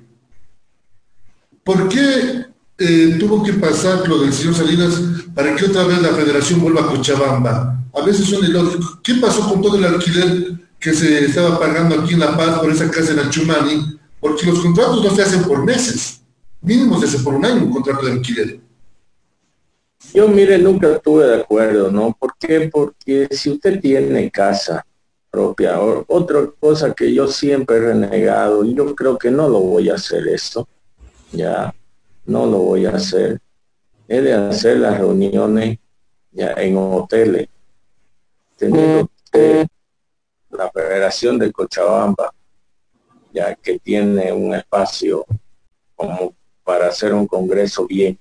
¿por 1.62 1.88
qué 1.88 2.47
eh, 2.78 3.16
tuvo 3.18 3.42
que 3.42 3.54
pasar 3.54 4.08
lo 4.08 4.20
del 4.20 4.32
señor 4.32 4.54
Salinas 4.54 5.00
para 5.34 5.54
que 5.54 5.64
otra 5.64 5.84
vez 5.84 6.00
la 6.00 6.10
federación 6.10 6.60
vuelva 6.60 6.82
a 6.82 6.86
Cochabamba? 6.86 7.78
A 7.92 8.04
veces 8.04 8.26
son 8.26 8.44
ilógicos. 8.44 8.98
¿Qué 9.02 9.14
pasó 9.14 9.48
con 9.48 9.60
todo 9.60 9.76
el 9.76 9.84
alquiler 9.84 10.52
que 10.78 10.94
se 10.94 11.24
estaba 11.24 11.58
pagando 11.58 12.00
aquí 12.00 12.14
en 12.14 12.20
La 12.20 12.36
Paz 12.36 12.60
por 12.60 12.70
esa 12.70 12.90
casa 12.90 13.12
en 13.12 13.18
Achumani? 13.18 13.98
Porque 14.20 14.46
los 14.46 14.60
contratos 14.60 15.02
no 15.02 15.10
se 15.10 15.22
hacen 15.22 15.42
por 15.42 15.64
meses, 15.64 16.20
mínimo 16.60 16.98
se 17.00 17.06
hace 17.06 17.18
por 17.18 17.34
un 17.34 17.44
año 17.44 17.64
un 17.64 17.72
contrato 17.72 18.06
de 18.06 18.12
alquiler. 18.12 18.60
Yo, 20.14 20.28
mire, 20.28 20.58
nunca 20.58 20.92
estuve 20.92 21.26
de 21.26 21.36
acuerdo, 21.40 21.90
¿no? 21.90 22.16
¿Por 22.18 22.32
qué? 22.38 22.70
Porque 22.72 23.28
si 23.30 23.50
usted 23.50 23.80
tiene 23.80 24.30
casa 24.30 24.84
propia, 25.30 25.78
otra 25.80 26.48
cosa 26.58 26.94
que 26.94 27.12
yo 27.12 27.28
siempre 27.28 27.76
he 27.76 27.80
renegado, 27.80 28.64
y 28.64 28.74
yo 28.74 28.94
creo 28.94 29.18
que 29.18 29.30
no 29.30 29.48
lo 29.48 29.60
voy 29.60 29.90
a 29.90 29.94
hacer 29.94 30.26
esto, 30.28 30.66
ya, 31.32 31.74
no 32.28 32.44
lo 32.44 32.58
voy 32.58 32.84
a 32.84 32.90
hacer, 32.90 33.40
es 34.06 34.22
de 34.22 34.34
hacer 34.34 34.76
las 34.78 34.98
reuniones 34.98 35.78
ya 36.30 36.52
en 36.52 36.76
hoteles. 36.76 37.48
Tener 38.56 39.06
la 40.50 40.70
Federación 40.70 41.38
de 41.38 41.50
Cochabamba, 41.50 42.32
ya 43.32 43.54
que 43.54 43.78
tiene 43.78 44.30
un 44.30 44.54
espacio 44.54 45.24
como 45.96 46.34
para 46.62 46.88
hacer 46.88 47.14
un 47.14 47.26
congreso 47.26 47.86
bien. 47.86 48.18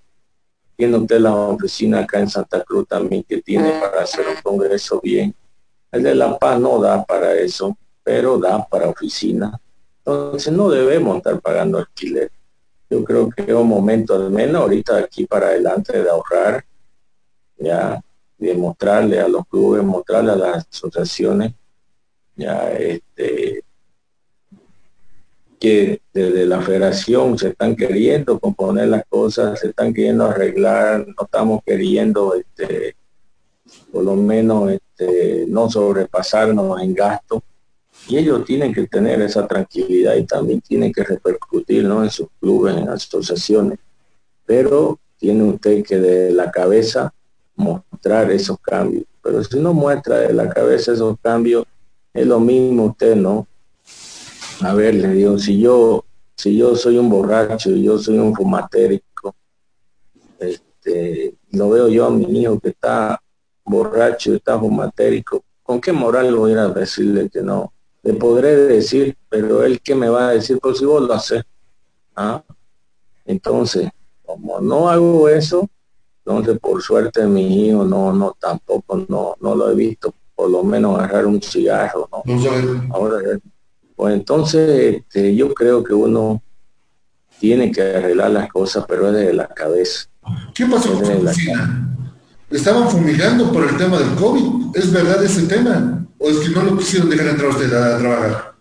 Tiene 0.77 0.97
usted 0.97 1.19
la 1.19 1.35
oficina 1.35 1.99
acá 1.99 2.19
en 2.19 2.29
Santa 2.29 2.63
Cruz 2.63 2.87
también 2.87 3.23
que 3.23 3.41
tiene 3.41 3.71
para 3.81 4.03
hacer 4.03 4.25
un 4.25 4.41
congreso 4.41 5.01
bien. 5.03 5.35
El 5.91 6.03
de 6.03 6.15
La 6.15 6.37
Paz 6.37 6.59
no 6.59 6.79
da 6.79 7.03
para 7.03 7.33
eso, 7.33 7.77
pero 8.03 8.37
da 8.37 8.65
para 8.65 8.87
oficina. 8.87 9.59
Entonces 9.97 10.53
no 10.53 10.69
debemos 10.69 11.17
estar 11.17 11.41
pagando 11.41 11.79
alquiler. 11.79 12.31
Yo 12.89 13.03
creo 13.03 13.29
que 13.29 13.43
es 13.43 13.53
un 13.53 13.67
momento 13.67 14.15
al 14.15 14.31
menos 14.31 14.61
ahorita 14.61 14.97
aquí 14.97 15.25
para 15.25 15.47
adelante 15.47 16.01
de 16.01 16.09
ahorrar, 16.09 16.63
ya, 17.57 18.01
de 18.37 18.53
mostrarle 18.53 19.19
a 19.19 19.27
los 19.27 19.45
clubes, 19.47 19.83
mostrarle 19.83 20.31
a 20.31 20.35
las 20.35 20.67
asociaciones 20.71 21.53
ya 22.37 22.71
este 22.71 23.63
que 25.59 26.01
desde 26.13 26.45
la 26.45 26.61
federación 26.61 27.35
se 27.37 27.49
están 27.49 27.75
queriendo 27.75 28.39
componer 28.39 28.89
las 28.89 29.03
cosas, 29.09 29.59
se 29.59 29.69
están 29.69 29.91
queriendo 29.91 30.25
arreglar, 30.25 31.07
no 31.07 31.25
estamos 31.25 31.61
queriendo 31.65 32.35
este 32.35 32.95
por 33.91 34.03
lo 34.03 34.15
menos 34.15 34.71
este 34.71 35.45
no 35.47 35.69
sobrepasarnos 35.69 36.79
en 36.79 36.93
gasto 36.93 37.43
y 38.07 38.17
ellos 38.17 38.45
tienen 38.45 38.73
que 38.73 38.87
tener 38.87 39.21
esa 39.21 39.45
tranquilidad 39.45 40.15
y 40.15 40.23
también 40.23 40.61
tienen 40.61 40.93
que 40.93 41.03
repercutir 41.03 41.83
¿no? 41.83 42.03
en 42.03 42.09
sus 42.09 42.27
clubes, 42.39 42.77
en 42.77 42.87
asociaciones. 42.89 43.79
Pero 44.45 44.99
tiene 45.17 45.43
usted 45.43 45.83
que 45.83 45.97
de 45.97 46.31
la 46.31 46.49
cabeza 46.49 47.13
mostrar 47.55 48.31
esos 48.31 48.59
cambios. 48.59 49.03
Pero 49.21 49.43
si 49.43 49.59
no 49.59 49.73
muestra 49.73 50.19
de 50.19 50.33
la 50.33 50.47
cabeza 50.49 50.93
esos 50.93 51.17
cambios, 51.21 51.65
es 52.13 52.25
lo 52.25 52.39
mismo 52.39 52.85
usted, 52.85 53.15
¿no? 53.15 53.45
A 54.61 54.73
ver, 54.73 54.95
le 54.95 55.09
digo, 55.09 55.37
si 55.37 55.59
yo, 55.59 56.05
si 56.35 56.55
yo 56.55 56.75
soy 56.75 56.97
un 56.97 57.09
borracho 57.09 57.69
yo 57.71 57.99
soy 57.99 58.17
un 58.17 58.33
fumatérico, 58.33 59.35
este, 60.39 61.35
lo 61.51 61.69
veo 61.69 61.89
yo 61.89 62.05
a 62.05 62.09
mi 62.09 62.41
hijo 62.41 62.59
que 62.59 62.69
está 62.69 63.21
borracho 63.65 64.33
está 64.33 64.57
fumatérico, 64.57 65.43
¿con 65.61 65.81
qué 65.81 65.91
moral 65.91 66.33
voy 66.33 66.53
a 66.53 66.69
decirle 66.69 67.29
que 67.29 67.41
no? 67.41 67.73
Le 68.07 68.13
podré 68.13 68.55
decir, 68.55 69.17
pero 69.27 69.63
él 69.63 69.81
que 69.81 69.93
me 69.93 70.07
va 70.07 70.29
a 70.29 70.31
decir, 70.31 70.59
pues 70.61 70.77
si 70.77 70.85
vos 70.85 71.01
lo 71.01 71.13
haces. 71.13 71.43
¿Ah? 72.15 72.41
Entonces, 73.25 73.89
como 74.25 74.61
no 74.61 74.89
hago 74.89 75.27
eso, 75.27 75.69
entonces 76.25 76.57
por 76.57 76.81
suerte 76.81 77.25
mi 77.25 77.67
hijo 77.67 77.83
no, 77.83 78.13
no, 78.13 78.33
tampoco 78.39 79.05
no, 79.09 79.35
no 79.41 79.55
lo 79.55 79.69
he 79.69 79.75
visto 79.75 80.13
por 80.33 80.49
lo 80.49 80.63
menos 80.63 80.97
agarrar 80.97 81.25
un 81.25 81.41
cigarro, 81.41 82.07
¿no? 82.09 82.23
Ahora, 82.93 83.17
pues 83.93 84.13
entonces 84.13 84.95
este, 84.95 85.35
yo 85.35 85.53
creo 85.53 85.83
que 85.83 85.93
uno 85.93 86.41
tiene 87.41 87.73
que 87.73 87.81
arreglar 87.81 88.31
las 88.31 88.47
cosas, 88.47 88.85
pero 88.87 89.09
es 89.09 89.15
de 89.15 89.33
la 89.33 89.49
cabeza. 89.49 90.07
¿Qué 90.55 90.65
pasó 90.65 90.93
con 90.93 91.05
su? 91.05 91.51
Estaban 92.49 92.89
fumigando 92.89 93.51
por 93.51 93.67
el 93.67 93.75
tema 93.75 93.99
del 93.99 94.15
COVID. 94.15 94.75
¿Es 94.75 94.91
verdad 94.91 95.23
ese 95.23 95.43
tema? 95.47 96.05
¿O 96.17 96.29
es 96.29 96.39
que 96.39 96.49
no 96.49 96.63
lo 96.63 96.77
quisieron 96.77 97.09
dejar 97.09 97.27
entrar 97.27 97.49
usted 97.49 97.73
a 97.73 97.97
trabajar? 97.97 98.53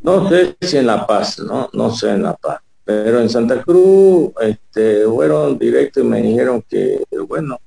No 0.00 0.28
sé 0.28 0.56
si 0.60 0.78
en 0.78 0.86
La 0.86 1.06
Paz, 1.06 1.38
no, 1.38 1.70
no 1.72 1.94
sé 1.94 2.10
en 2.10 2.24
La 2.24 2.34
Paz. 2.34 2.60
Pero 2.84 3.20
en 3.20 3.30
Santa 3.30 3.62
Cruz 3.62 4.32
este, 4.40 5.04
fueron 5.04 5.56
directos 5.56 6.02
y 6.02 6.06
me 6.06 6.20
dijeron 6.20 6.64
que, 6.68 7.04
bueno, 7.28 7.60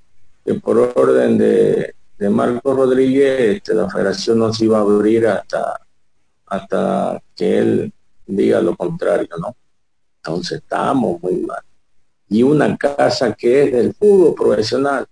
que 0.44 0.56
por 0.56 0.78
orden 0.94 1.38
de, 1.38 1.96
de 2.18 2.30
Marco 2.30 2.74
Rodríguez, 2.74 3.56
este, 3.56 3.74
la 3.74 3.90
federación 3.90 4.40
no 4.40 4.54
se 4.54 4.66
iba 4.66 4.80
a 4.80 4.82
abrir 4.82 5.26
hasta, 5.26 5.80
hasta 6.48 7.22
que 7.34 7.58
él 7.60 7.94
diga 8.28 8.60
lo 8.60 8.76
contrario, 8.76 9.30
¿no? 9.40 9.56
Entonces 10.18 10.60
estamos 10.60 11.22
muy 11.22 11.38
mal. 11.38 11.62
Y 12.28 12.44
una 12.44 12.76
casa 12.76 13.34
que 13.34 13.64
es 13.64 13.72
del 13.72 13.94
fútbol 13.94 14.36
profesional, 14.36 15.08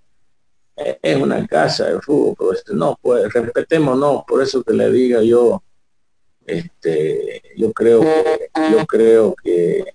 es 0.75 1.21
una 1.21 1.45
casa 1.47 1.85
de 1.85 1.99
fútbol 2.01 2.35
profesional. 2.35 2.79
No, 2.79 2.99
pues 3.01 3.31
respetémonos, 3.31 4.23
por 4.27 4.41
eso 4.41 4.63
que 4.63 4.73
le 4.73 4.91
diga 4.91 5.21
yo, 5.21 5.61
este, 6.45 7.41
yo 7.55 7.71
creo 7.71 8.01
que, 8.01 8.49
yo 8.71 8.85
creo 8.85 9.35
que, 9.41 9.85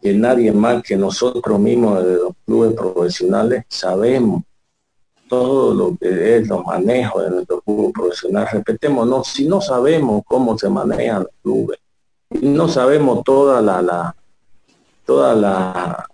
que 0.00 0.14
nadie 0.14 0.52
más 0.52 0.82
que 0.82 0.96
nosotros 0.96 1.58
mismos 1.58 2.04
de 2.04 2.16
los 2.16 2.32
clubes 2.44 2.74
profesionales 2.74 3.64
sabemos 3.68 4.42
todo 5.28 5.72
lo 5.72 5.96
que 5.96 6.36
es 6.36 6.48
los 6.48 6.64
manejos 6.64 7.24
de 7.24 7.30
nuestro 7.30 7.60
club 7.62 7.92
profesional. 7.92 8.48
Respetémonos, 8.52 9.28
si 9.28 9.46
no 9.46 9.60
sabemos 9.60 10.22
cómo 10.26 10.58
se 10.58 10.68
manejan 10.68 11.22
los 11.22 11.32
clubes, 11.42 11.78
no 12.40 12.68
sabemos 12.68 13.24
toda 13.24 13.62
la, 13.62 13.80
la 13.80 14.16
toda 15.04 15.34
la 15.34 16.06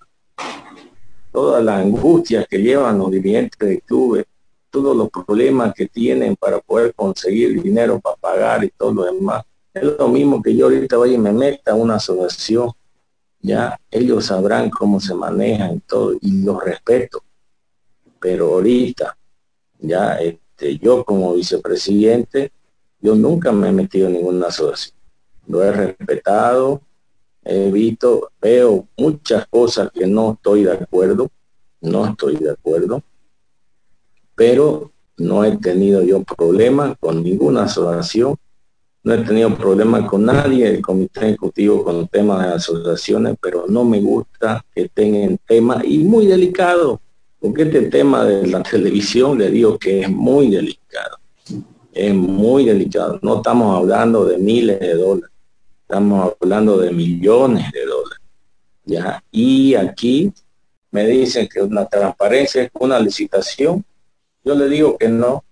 toda 1.33 1.61
la 1.61 1.79
angustia 1.79 2.45
que 2.45 2.59
llevan 2.59 2.99
los 2.99 3.11
dirigentes 3.11 3.59
de 3.59 3.81
clubes, 3.81 4.27
todos 4.71 4.97
los 4.97 5.11
problemas 5.11 5.75
que 5.75 5.87
tienen 5.87 6.37
para 6.37 6.59
poder 6.61 6.95
conseguir 6.95 7.63
dinero 7.63 8.01
para 8.01 8.17
pagar 8.17 8.65
y 8.65 8.71
todo 8.71 8.93
lo 8.93 9.05
demás. 9.05 9.45
Es 9.73 9.83
lo 9.83 10.09
mismo 10.09 10.43
que 10.43 10.55
yo 10.55 10.67
ahorita 10.67 10.97
vaya 10.97 11.15
y 11.15 11.19
me 11.19 11.33
meta 11.33 11.73
a 11.73 11.75
una 11.75 11.97
asociación, 11.97 12.71
ya 13.41 13.79
ellos 13.91 14.27
sabrán 14.27 14.69
cómo 14.71 15.01
se 15.01 15.15
manejan 15.15 15.77
y 15.77 15.81
todo, 15.81 16.15
y 16.21 16.43
los 16.43 16.63
respeto 16.63 17.23
pero 18.21 18.55
ahorita, 18.55 19.17
ya 19.79 20.19
este, 20.19 20.79
yo 20.79 21.05
como 21.05 21.35
vicepresidente, 21.35 22.53
yo 23.01 23.15
nunca 23.15 23.53
me 23.53 23.69
he 23.69 23.73
metido 23.73 24.09
en 24.09 24.15
ninguna 24.15 24.49
asociación. 24.49 24.97
Lo 25.47 25.63
he 25.63 25.73
respetado, 25.73 26.83
he 27.49 27.71
visto, 27.71 28.31
veo 28.41 28.87
muchas 28.97 29.47
cosas 29.49 29.91
que 29.93 30.07
no 30.07 30.33
estoy 30.33 30.65
de 30.65 30.73
acuerdo, 30.73 31.31
no 31.81 32.07
estoy 32.07 32.37
de 32.37 32.51
acuerdo, 32.51 33.03
pero 34.35 34.91
no 35.17 35.45
he 35.45 35.57
tenido 35.57 36.03
yo 36.03 36.23
problemas 36.23 36.97
con 36.99 37.23
ninguna 37.23 37.65
asociación, 37.65 38.37
no 39.03 39.15
he 39.15 39.19
tenido 39.25 39.55
problemas 39.57 40.09
con 40.09 40.25
nadie 40.25 40.71
del 40.71 40.83
comité 40.83 41.29
ejecutivo 41.29 41.83
con 41.85 42.07
temas 42.09 42.47
de 42.47 42.53
asociaciones, 42.55 43.37
pero 43.41 43.65
no 43.69 43.85
me 43.85 44.01
gusta 44.01 44.65
que 44.75 44.89
tengan 44.89 45.39
temas 45.47 45.85
y 45.85 45.99
muy 45.99 46.27
delicados 46.27 47.01
porque 47.41 47.63
este 47.63 47.83
tema 47.83 48.25
de 48.25 48.47
la 48.47 48.63
televisión 48.63 49.39
le 49.39 49.51
digo 49.51 49.79
que 49.79 50.01
es 50.01 50.11
muy 50.11 50.51
delicado. 50.51 51.19
Es 51.93 52.15
muy 52.15 52.65
delicado. 52.65 53.19
No 53.23 53.37
estamos 53.37 53.77
hablando 53.77 54.25
de 54.25 54.39
miles 54.39 54.81
de 54.81 54.95
dólares. 54.95 55.31
Estamos 55.89 56.35
hablando 56.39 56.77
de 56.77 56.93
millones 56.93 57.73
de 57.73 57.87
dólares. 57.87 58.19
¿ya? 58.85 59.25
Y 59.31 59.75
aquí 59.75 60.31
me 60.91 61.07
dicen 61.07 61.49
que 61.49 61.63
una 61.63 61.87
transparencia 61.87 62.65
es 62.65 62.71
una 62.79 63.01
licitación. 63.01 63.83
Yo 64.45 64.55
le 64.55 64.69
digo 64.69 64.99
que 64.99 65.09
no. 65.09 65.43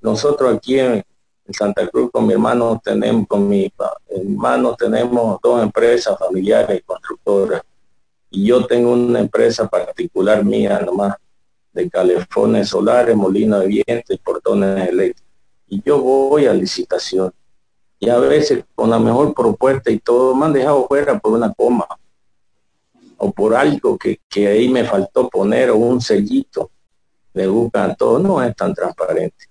Nosotros 0.00 0.56
aquí 0.56 0.80
en, 0.80 1.04
Santa 1.50 1.86
Cruz 1.88 2.10
con 2.10 2.26
mi 2.26 2.32
hermano 2.32 2.80
tenemos, 2.82 3.26
con 3.28 3.46
mi 3.46 3.70
hermano 4.08 4.74
tenemos 4.74 5.38
dos 5.42 5.62
empresas 5.62 6.18
familiares 6.18 6.82
constructoras 6.86 7.62
y 8.30 8.46
yo 8.46 8.66
tengo 8.66 8.94
una 8.94 9.20
empresa 9.20 9.68
particular 9.68 10.44
mía 10.44 10.80
nomás 10.80 11.14
de 11.74 11.90
calefones 11.90 12.70
solares, 12.70 13.14
molino 13.14 13.60
de 13.60 13.66
viento 13.66 14.14
y 14.14 14.16
portones 14.16 14.88
eléctricos. 14.88 15.30
Y 15.68 15.82
yo 15.84 16.00
voy 16.00 16.46
a 16.46 16.54
licitación. 16.54 17.32
Y 17.98 18.08
a 18.08 18.18
veces 18.18 18.64
con 18.74 18.90
la 18.90 18.98
mejor 18.98 19.34
propuesta 19.34 19.90
y 19.90 19.98
todo 19.98 20.34
me 20.34 20.46
han 20.46 20.52
dejado 20.52 20.86
fuera 20.86 21.18
por 21.18 21.32
una 21.32 21.52
coma 21.52 21.86
o 23.16 23.32
por 23.32 23.54
algo 23.54 23.96
que, 23.96 24.20
que 24.28 24.48
ahí 24.48 24.68
me 24.68 24.84
faltó 24.84 25.28
poner 25.28 25.70
o 25.70 25.76
un 25.76 26.00
sellito. 26.00 26.70
Le 27.32 27.46
buscan 27.46 27.96
todo. 27.96 28.18
No 28.18 28.42
es 28.42 28.54
tan 28.54 28.74
transparente. 28.74 29.46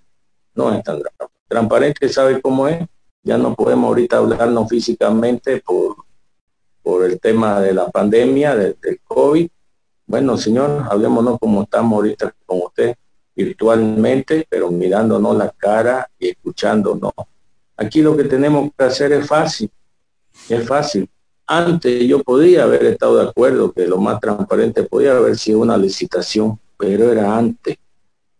No 0.54 0.72
es 0.72 0.82
tan 0.82 1.02
transparente. 1.48 2.08
¿Sabe 2.08 2.40
cómo 2.40 2.68
es? 2.68 2.86
Ya 3.22 3.36
no 3.36 3.54
podemos 3.54 3.88
ahorita 3.88 4.18
hablarnos 4.18 4.68
físicamente 4.68 5.60
por 5.60 6.06
por 6.86 7.04
el 7.04 7.18
tema 7.18 7.60
de 7.60 7.74
la 7.74 7.88
pandemia, 7.88 8.54
del, 8.54 9.00
COVID. 9.02 9.48
Bueno, 10.06 10.36
señor, 10.36 10.84
hablemoslo 10.88 11.36
como 11.36 11.64
estamos 11.64 11.96
ahorita 11.96 12.32
con 12.46 12.60
usted, 12.62 12.94
virtualmente, 13.34 14.46
pero 14.48 14.70
mirándonos 14.70 15.36
la 15.36 15.50
cara 15.50 16.08
y 16.16 16.28
escuchándonos. 16.28 17.12
Aquí 17.76 18.00
lo 18.00 18.16
que 18.16 18.24
tenemos 18.24 18.70
que 18.76 18.84
hacer 18.84 19.12
es 19.12 19.26
fácil, 19.26 19.70
es 20.48 20.66
fácil. 20.66 21.08
Antes 21.46 22.04
yo 22.06 22.22
podía 22.22 22.64
haber 22.64 22.84
estado 22.86 23.18
de 23.18 23.28
acuerdo 23.28 23.72
que 23.72 23.86
lo 23.86 23.98
más 23.98 24.18
transparente 24.20 24.82
podía 24.82 25.16
haber 25.16 25.36
sido 25.36 25.60
una 25.60 25.76
licitación, 25.76 26.58
pero 26.76 27.12
era 27.12 27.36
antes. 27.36 27.76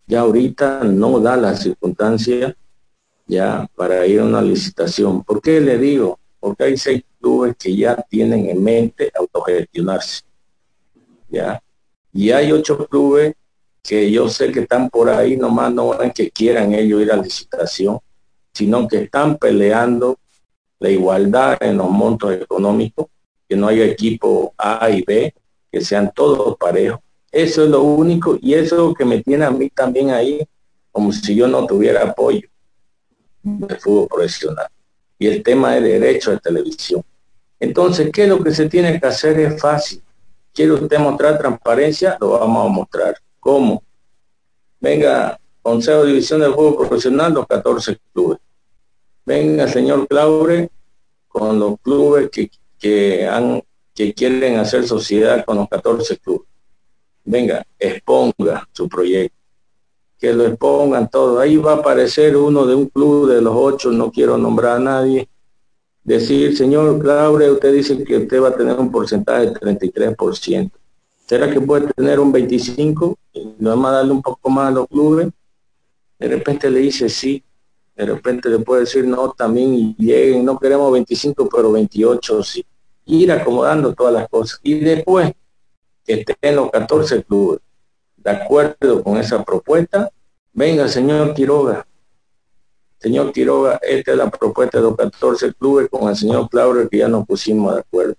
Ya 0.07 0.21
ahorita 0.21 0.83
no 0.83 1.19
da 1.19 1.37
la 1.37 1.55
circunstancia 1.55 2.55
ya 3.27 3.69
para 3.75 4.05
ir 4.07 4.21
a 4.21 4.25
una 4.25 4.41
licitación. 4.41 5.23
¿Por 5.23 5.41
qué 5.41 5.61
le 5.61 5.77
digo? 5.77 6.19
Porque 6.39 6.63
hay 6.63 6.77
seis 6.77 7.03
clubes 7.19 7.55
que 7.57 7.75
ya 7.75 7.95
tienen 8.09 8.49
en 8.49 8.63
mente 8.63 9.11
autogestionarse. 9.17 10.23
¿Ya? 11.29 11.61
Y 12.13 12.31
hay 12.31 12.51
ocho 12.51 12.87
clubes 12.87 13.35
que 13.83 14.11
yo 14.11 14.27
sé 14.27 14.51
que 14.51 14.61
están 14.61 14.89
por 14.89 15.09
ahí, 15.09 15.37
nomás 15.37 15.73
no 15.73 15.93
es 16.01 16.13
que 16.13 16.29
quieran 16.29 16.73
ellos 16.73 17.01
ir 17.01 17.11
a 17.11 17.17
licitación, 17.17 17.99
sino 18.57 18.87
que 18.87 19.03
están 19.03 19.37
peleando 19.37 20.17
la 20.79 20.89
igualdad 20.89 21.57
en 21.61 21.77
los 21.77 21.91
montos 21.91 22.33
económicos, 22.33 23.05
que 23.47 23.55
no 23.55 23.67
haya 23.67 23.85
equipo 23.85 24.55
A 24.57 24.89
y 24.89 25.03
B, 25.03 25.31
que 25.71 25.79
sean 25.81 26.11
todos 26.15 26.57
parejos. 26.57 26.99
Eso 27.31 27.65
es 27.65 27.69
lo 27.69 27.83
único 27.83 28.35
y 28.41 28.55
eso 28.55 28.75
es 28.75 28.81
lo 28.81 28.93
que 28.95 29.05
me 29.05 29.21
tiene 29.21 29.45
a 29.45 29.51
mí 29.51 29.69
también 29.69 30.09
ahí, 30.09 30.43
como 30.91 31.11
si 31.11 31.35
yo 31.35 31.47
no 31.47 31.67
tuviera 31.67 32.01
apoyo 32.01 32.47
de 33.43 33.75
fútbol 33.75 34.07
profesional. 34.07 34.67
Y 35.19 35.27
el 35.27 35.43
tema 35.43 35.75
de 35.75 35.81
derecho 35.81 36.31
de 36.31 36.39
televisión. 36.39 37.03
Entonces, 37.59 38.09
¿qué 38.11 38.23
es 38.23 38.29
lo 38.29 38.43
que 38.43 38.51
se 38.51 38.67
tiene 38.67 38.99
que 38.99 39.05
hacer? 39.05 39.39
Es 39.39 39.61
fácil. 39.61 40.01
¿Quiere 40.51 40.71
usted 40.71 40.97
mostrar 40.97 41.37
transparencia? 41.37 42.17
Lo 42.19 42.39
vamos 42.39 42.65
a 42.65 42.69
mostrar. 42.69 43.17
¿Cómo? 43.39 43.83
Venga, 44.79 45.39
Consejo 45.61 46.01
de 46.01 46.07
División 46.07 46.39
del 46.39 46.53
Fútbol 46.53 46.87
Profesional, 46.87 47.33
los 47.33 47.45
14 47.45 47.97
clubes. 48.13 48.39
Venga, 49.27 49.67
señor 49.67 50.07
Claure, 50.07 50.69
con 51.27 51.59
los 51.59 51.77
clubes 51.81 52.29
que, 52.29 52.49
que, 52.79 54.13
quieren 54.13 54.55
hacer 54.55 54.87
sociedad 54.87 55.43
con 55.43 55.57
los 55.57 55.67
14 55.67 56.17
clubes. 56.17 56.47
Venga, 57.25 57.67
exponga 57.77 58.65
su 58.71 58.87
proyecto 58.87 59.35
que 60.17 60.31
lo 60.31 60.47
expongan 60.47 61.09
todo. 61.09 61.41
Ahí 61.41 61.57
va 61.57 61.73
a 61.73 61.75
aparecer 61.75 62.37
uno 62.37 62.65
de 62.65 62.73
un 62.73 62.85
club 62.85 63.29
de 63.29 63.41
los 63.41 63.53
ocho, 63.53 63.91
no 63.91 64.13
quiero 64.13 64.37
nombrar 64.37 64.77
a 64.77 64.79
nadie, 64.79 65.27
decir, 66.05 66.55
señor 66.55 66.97
Claure, 66.97 67.51
usted 67.51 67.73
dice 67.73 68.01
que 68.05 68.19
usted 68.19 68.41
va 68.41 68.47
a 68.47 68.55
tener 68.55 68.79
un 68.79 68.89
porcentaje 68.89 69.47
de 69.47 69.53
33%. 69.55 70.71
¿Será 71.25 71.51
que 71.51 71.59
puede 71.59 71.91
tener 71.91 72.21
un 72.21 72.31
25? 72.31 73.17
Y 73.33 73.55
vamos 73.59 73.89
a 73.89 73.95
darle 73.95 74.13
un 74.13 74.21
poco 74.21 74.49
más 74.49 74.69
a 74.69 74.71
los 74.71 74.87
clubes. 74.87 75.27
De 76.17 76.27
repente 76.29 76.71
le 76.71 76.79
dice 76.79 77.09
sí, 77.09 77.43
de 77.97 78.05
repente 78.05 78.47
le 78.47 78.59
puede 78.59 78.81
decir 78.81 79.07
no 79.07 79.31
también 79.31 79.95
lleguen, 79.97 80.45
no 80.45 80.59
queremos 80.59 80.91
25, 80.91 81.49
pero 81.49 81.71
28 81.71 82.43
sí. 82.43 82.63
Ir 83.05 83.31
acomodando 83.31 83.93
todas 83.95 84.13
las 84.13 84.29
cosas. 84.29 84.59
Y 84.61 84.75
después 84.75 85.33
que 86.05 86.13
estén 86.27 86.55
los 86.55 86.69
14 86.69 87.23
clubes 87.23 87.59
de 88.17 88.29
acuerdo 88.29 89.03
con 89.03 89.17
esa 89.17 89.43
propuesta, 89.43 90.11
venga, 90.53 90.87
señor 90.87 91.33
Quiroga. 91.33 91.87
Señor 92.99 93.31
Quiroga, 93.31 93.79
esta 93.81 94.11
es 94.11 94.17
la 94.17 94.29
propuesta 94.29 94.77
de 94.77 94.83
los 94.83 94.95
14 94.95 95.53
clubes 95.55 95.89
con 95.89 96.07
el 96.07 96.15
señor 96.15 96.49
Claudio 96.49 96.87
que 96.87 96.99
ya 96.99 97.07
nos 97.07 97.25
pusimos 97.25 97.73
de 97.73 97.79
acuerdo. 97.79 98.15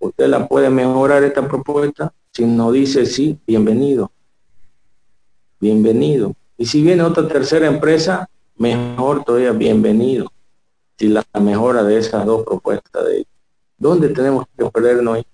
¿Usted 0.00 0.26
la 0.26 0.46
puede 0.46 0.68
mejorar 0.68 1.24
esta 1.24 1.48
propuesta? 1.48 2.12
Si 2.30 2.44
nos 2.44 2.72
dice 2.74 3.06
sí, 3.06 3.38
bienvenido. 3.46 4.12
Bienvenido. 5.60 6.34
Y 6.58 6.66
si 6.66 6.82
viene 6.82 7.02
otra 7.02 7.26
tercera 7.26 7.66
empresa, 7.66 8.28
mejor 8.56 9.24
todavía, 9.24 9.52
bienvenido. 9.52 10.32
Si 10.98 11.08
la 11.08 11.24
mejora 11.40 11.82
de 11.82 11.98
esas 11.98 12.24
dos 12.24 12.44
propuestas 12.44 13.04
de 13.06 13.26
¿Dónde 13.82 14.10
tenemos 14.10 14.46
que 14.56 14.64
perdernos 14.66 15.16
ahí? 15.16 15.26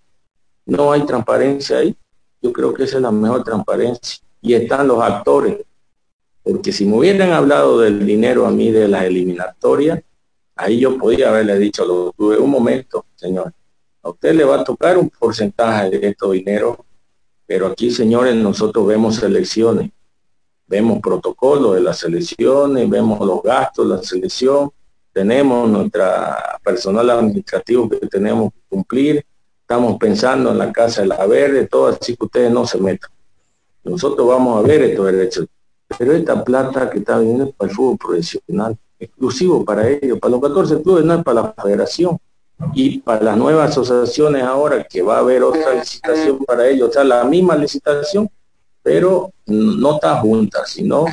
No 0.65 0.91
hay 0.91 1.05
transparencia 1.05 1.81
ahí. 1.81 1.95
Yo 2.41 2.51
creo 2.51 2.73
que 2.73 2.85
esa 2.85 2.97
es 2.97 3.03
la 3.03 3.11
mejor 3.11 3.45
transparencia. 3.45 4.25
Y 4.41 4.55
están 4.55 4.89
los 4.89 5.03
actores. 5.03 5.59
Porque 6.43 6.73
si 6.73 6.87
me 6.87 6.97
hubieran 6.97 7.33
hablado 7.33 7.79
del 7.81 8.07
dinero 8.07 8.47
a 8.47 8.51
mí 8.51 8.71
de 8.71 8.89
las 8.89 9.05
eliminatorias, 9.05 10.01
ahí 10.57 10.81
yo 10.81 10.97
podía 10.97 11.29
haberle 11.29 11.59
dicho, 11.59 11.85
lo 11.85 12.11
tuve 12.13 12.39
un 12.39 12.49
momento, 12.49 13.05
señor. 13.17 13.53
A 14.03 14.09
usted 14.09 14.35
le 14.35 14.45
va 14.45 14.61
a 14.61 14.65
tocar 14.65 14.97
un 14.97 15.11
porcentaje 15.11 15.91
de 15.91 16.09
estos 16.09 16.33
dinero, 16.33 16.87
pero 17.45 17.67
aquí, 17.67 17.91
señores, 17.91 18.35
nosotros 18.35 18.87
vemos 18.87 19.23
elecciones, 19.23 19.91
vemos 20.69 21.01
protocolos 21.01 21.75
de 21.75 21.81
las 21.81 22.03
elecciones, 22.05 22.89
vemos 22.89 23.19
los 23.27 23.43
gastos 23.43 23.89
de 23.89 23.97
la 23.97 24.03
selección, 24.03 24.71
tenemos 25.13 25.69
nuestra 25.69 26.59
personal 26.63 27.11
administrativo 27.11 27.89
que 27.89 28.07
tenemos 28.07 28.53
que 28.53 28.61
cumplir, 28.69 29.25
Estamos 29.69 29.99
pensando 29.99 30.51
en 30.51 30.57
la 30.57 30.73
Casa 30.73 31.03
de 31.03 31.09
la 31.09 31.27
Verde, 31.27 31.67
todo 31.67 31.89
así 31.89 32.17
que 32.17 32.25
ustedes 32.25 32.51
no 32.51 32.67
se 32.67 32.79
metan. 32.79 33.11
Nosotros 33.85 34.27
vamos 34.27 34.65
a 34.65 34.67
ver 34.67 34.81
estos 34.81 35.05
derechos. 35.05 35.47
Pero 35.99 36.15
esta 36.15 36.43
plata 36.43 36.89
que 36.89 37.01
está 37.01 37.19
viniendo 37.19 37.45
es 37.45 37.55
para 37.55 37.71
el 37.71 37.77
fútbol 37.77 37.99
profesional, 37.99 38.79
exclusivo 38.99 39.67
para 39.67 39.87
ellos. 39.87 40.19
Para 40.21 40.31
los 40.31 40.41
14 40.41 40.81
clubes 40.81 41.05
no 41.05 41.17
es 41.17 41.23
para 41.23 41.43
la 41.43 41.55
federación. 41.63 42.19
Y 42.73 43.01
para 43.01 43.23
las 43.23 43.37
nuevas 43.37 43.73
asociaciones 43.73 44.43
ahora 44.43 44.85
que 44.85 45.03
va 45.03 45.17
a 45.17 45.19
haber 45.19 45.43
otra 45.43 45.75
licitación 45.75 46.39
para 46.47 46.67
ellos, 46.67 46.89
o 46.89 46.93
sea, 46.95 47.05
la 47.05 47.25
misma 47.25 47.55
licitación, 47.55 48.31
pero 48.89 49.35
no 49.45 49.97
está 49.97 50.17
junta, 50.17 50.61
sino 50.65 51.05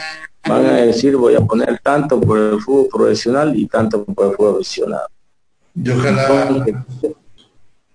van 0.47 0.65
a 0.65 0.73
decir 0.77 1.17
voy 1.17 1.35
a 1.35 1.41
poner 1.41 1.77
tanto 1.83 2.21
por 2.21 2.37
el 2.37 2.61
fútbol 2.61 2.87
profesional 2.87 3.53
y 3.53 3.67
tanto 3.67 4.05
por 4.05 4.27
el 4.27 4.35
fútbol 4.37 4.53
profesional. 4.53 5.01
Y 5.75 5.89
ojalá, 5.89 6.65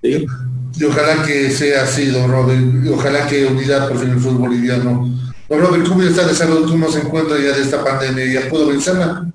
y 0.02 0.84
ojalá 0.84 1.22
que 1.24 1.50
sea 1.50 1.84
así, 1.84 2.08
don 2.08 2.30
Robert, 2.30 2.60
y 2.84 2.88
ojalá 2.90 3.26
que 3.26 3.46
unidad 3.46 3.88
por 3.88 3.96
fin 3.96 4.10
el 4.10 4.20
fútbol 4.20 4.48
boliviano. 4.48 5.08
Don 5.48 5.60
Robert, 5.60 5.88
¿cómo 5.88 6.02
está 6.02 6.26
de 6.26 6.34
salud? 6.34 6.68
¿Cómo 6.68 6.90
se 6.90 7.00
encuentra 7.00 7.38
ya 7.38 7.56
de 7.56 7.62
esta 7.62 7.82
pandemia? 7.82 8.26
¿Ya 8.26 8.50
puedo 8.50 8.66
vencerla? 8.66 9.32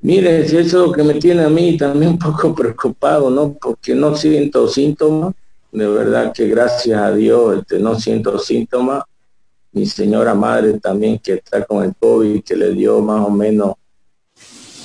Mire, 0.00 0.48
si 0.48 0.56
eso 0.56 0.82
es 0.82 0.88
lo 0.88 0.92
que 0.92 1.04
me 1.04 1.14
tiene 1.14 1.44
a 1.44 1.48
mí 1.48 1.76
también 1.76 2.10
un 2.14 2.18
poco 2.18 2.52
preocupado, 2.52 3.30
¿no? 3.30 3.52
Porque 3.52 3.94
no 3.94 4.16
siento 4.16 4.66
síntomas, 4.66 5.36
de 5.72 5.88
verdad 5.88 6.32
que 6.32 6.46
gracias 6.48 7.00
a 7.00 7.12
Dios 7.12 7.58
este, 7.58 7.78
no 7.78 7.98
siento 7.98 8.38
síntomas. 8.38 9.04
Mi 9.72 9.86
señora 9.86 10.34
madre 10.34 10.78
también 10.78 11.18
que 11.18 11.34
está 11.34 11.64
con 11.64 11.82
el 11.82 11.94
COVID, 11.98 12.44
que 12.44 12.54
le 12.54 12.72
dio 12.72 13.00
más 13.00 13.26
o 13.26 13.30
menos 13.30 13.74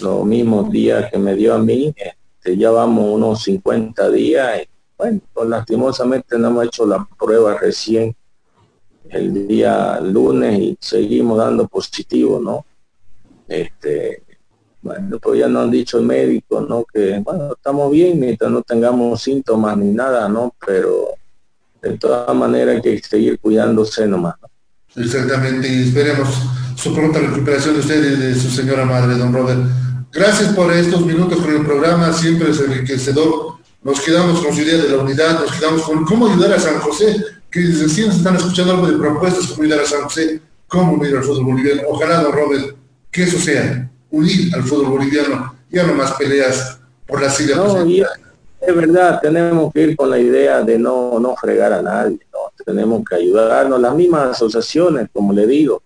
los 0.01 0.25
mismos 0.25 0.71
días 0.71 1.11
que 1.11 1.17
me 1.17 1.35
dio 1.35 1.55
a 1.55 1.57
mí, 1.57 1.93
este, 1.95 2.55
ya 2.55 2.71
vamos 2.71 3.13
unos 3.13 3.43
50 3.43 4.09
días. 4.11 4.61
Y, 4.61 4.69
bueno, 4.97 5.19
pues 5.33 5.49
lastimosamente 5.49 6.39
no 6.39 6.47
hemos 6.47 6.65
hecho 6.65 6.85
la 6.85 7.05
prueba 7.19 7.57
recién 7.57 8.15
el 9.09 9.47
día 9.47 9.99
lunes 9.99 10.59
y 10.59 10.77
seguimos 10.79 11.37
dando 11.37 11.67
positivo, 11.67 12.39
¿no? 12.39 12.65
Este, 13.47 14.23
bueno, 14.87 15.19
pues 15.19 15.39
ya 15.39 15.47
nos 15.47 15.65
han 15.65 15.71
dicho 15.71 15.99
el 15.99 16.05
médico, 16.05 16.61
¿no? 16.61 16.85
Que, 16.85 17.19
bueno, 17.23 17.53
estamos 17.53 17.91
bien 17.91 18.19
mientras 18.19 18.49
no 18.49 18.61
tengamos 18.61 19.21
síntomas 19.21 19.77
ni 19.77 19.91
nada, 19.91 20.29
¿no? 20.29 20.53
Pero 20.65 21.09
de 21.81 21.97
todas 21.97 22.35
maneras 22.35 22.75
hay 22.75 22.81
que 22.81 22.99
seguir 22.99 23.39
cuidándose 23.39 24.07
nomás, 24.07 24.35
Exactamente, 24.95 25.67
y 25.67 25.83
esperemos 25.83 26.29
su 26.75 26.93
pronta 26.93 27.19
recuperación 27.19 27.75
de 27.75 27.81
usted 27.81 28.13
y 28.13 28.15
de 28.15 28.35
su 28.35 28.49
señora 28.49 28.85
madre, 28.85 29.15
don 29.15 29.31
Robert. 29.31 29.59
Gracias 30.11 30.53
por 30.53 30.71
estos 30.73 31.05
minutos 31.05 31.39
con 31.39 31.53
el 31.53 31.63
programa, 31.65 32.11
siempre 32.13 32.49
es 32.49 32.59
enriquecedor. 32.59 33.57
Nos 33.83 34.01
quedamos 34.01 34.39
con 34.39 34.55
su 34.55 34.61
idea 34.61 34.81
de 34.81 34.89
la 34.89 35.03
unidad, 35.03 35.39
nos 35.39 35.51
quedamos 35.51 35.83
con 35.83 36.03
cómo 36.05 36.27
ayudar 36.27 36.53
a 36.53 36.59
San 36.59 36.79
José, 36.79 37.23
que 37.51 37.59
recién 37.59 38.09
están 38.09 38.37
escuchando 38.37 38.73
algo 38.73 38.87
de 38.87 38.97
propuestas, 38.97 39.47
cómo 39.47 39.63
ayudar 39.63 39.81
a 39.81 39.85
San 39.85 40.01
José, 40.01 40.41
cómo 40.67 40.93
unir 40.93 41.15
al 41.15 41.23
fútbol 41.23 41.45
boliviano. 41.45 41.83
Ojalá, 41.89 42.23
don 42.23 42.31
Robert, 42.31 42.75
que 43.11 43.23
eso 43.23 43.37
sea, 43.37 43.86
unir 44.11 44.53
al 44.55 44.63
fútbol 44.63 44.91
boliviano, 44.91 45.55
ya 45.69 45.85
no 45.85 45.93
más 45.93 46.13
peleas 46.13 46.79
por 47.05 47.21
la 47.21 47.29
silla. 47.29 47.55
No, 47.55 47.85
es 48.59 48.75
verdad, 48.75 49.19
tenemos 49.21 49.71
que 49.71 49.81
ir 49.81 49.95
con 49.95 50.09
la 50.09 50.19
idea 50.19 50.61
de 50.61 50.79
no, 50.79 51.19
no 51.19 51.35
fregar 51.35 51.73
a 51.73 51.81
nadie, 51.81 52.19
¿no? 52.33 52.39
tenemos 52.65 53.03
que 53.07 53.15
ayudarnos, 53.15 53.79
las 53.79 53.95
mismas 53.95 54.31
asociaciones, 54.31 55.07
como 55.13 55.31
le 55.31 55.45
digo, 55.45 55.81